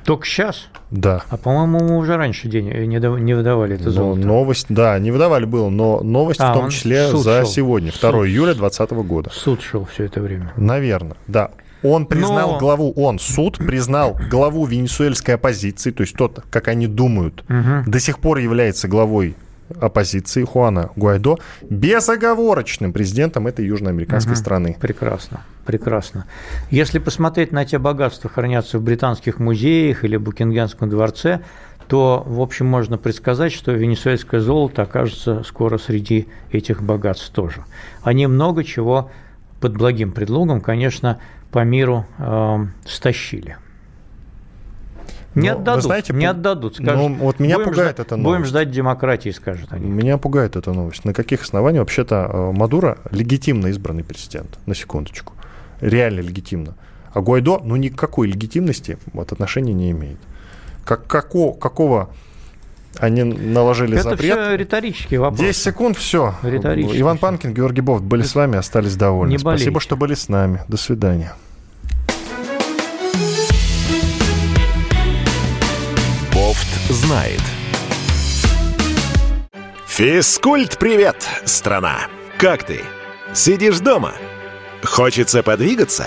[0.04, 0.68] Только сейчас?
[0.90, 1.22] Да.
[1.30, 4.20] А, по-моему, мы уже раньше день не, не выдавали это золото.
[4.20, 7.46] Но новость, да, не выдавали было, но новость а, в том числе за шел.
[7.46, 8.26] сегодня, 2 суд.
[8.26, 9.30] июля 2020 года.
[9.32, 10.52] Суд шел все это время.
[10.56, 11.50] Наверное, да.
[11.84, 12.58] Он признал Но...
[12.58, 17.84] главу, он, суд, признал главу венесуэльской оппозиции, то есть тот, как они думают, угу.
[17.86, 19.36] до сих пор является главой
[19.80, 24.40] оппозиции Хуана Гуайдо безоговорочным президентом этой южноамериканской угу.
[24.40, 24.76] страны.
[24.80, 26.26] Прекрасно, прекрасно.
[26.70, 31.40] Если посмотреть на те богатства, хранятся в британских музеях или Букингемском дворце,
[31.88, 37.64] то, в общем, можно предсказать, что венесуэльское золото окажется скоро среди этих богатств тоже.
[38.02, 39.10] Они много чего
[39.64, 43.56] под благим предлогом, конечно, по миру э, стащили.
[45.34, 46.74] Не Но, отдадут, знаете, не отдадут.
[46.74, 48.36] Скажут, ну, вот меня будем пугает ждать, эта новость.
[48.36, 49.88] Будем ждать демократии, скажут они.
[49.88, 51.06] Меня пугает эта новость.
[51.06, 54.58] На каких основаниях вообще-то э, Мадуро легитимно избранный президент?
[54.66, 55.32] На секундочку.
[55.80, 56.74] Реально легитимно.
[57.14, 60.18] А Гуайдо, ну, никакой легитимности от отношения не имеет.
[60.84, 62.10] Как, како, какого
[62.98, 64.32] они наложили Это запрет.
[64.32, 65.40] Это все риторический вопрос.
[65.40, 66.34] 10 секунд, все.
[66.42, 69.32] Иван Панкин, Георгий Бофт были с вами, остались довольны.
[69.32, 70.60] Не Спасибо, что были с нами.
[70.68, 71.32] До свидания.
[76.94, 77.40] знает.
[79.86, 82.08] Физкульт-привет, страна!
[82.38, 82.80] Как ты?
[83.32, 84.12] Сидишь дома?
[84.82, 86.06] Хочется подвигаться?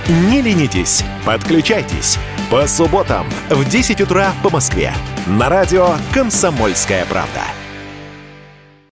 [0.09, 2.17] Не ленитесь, подключайтесь.
[2.49, 4.93] По субботам в 10 утра по Москве.
[5.25, 7.60] На радио «Комсомольская правда».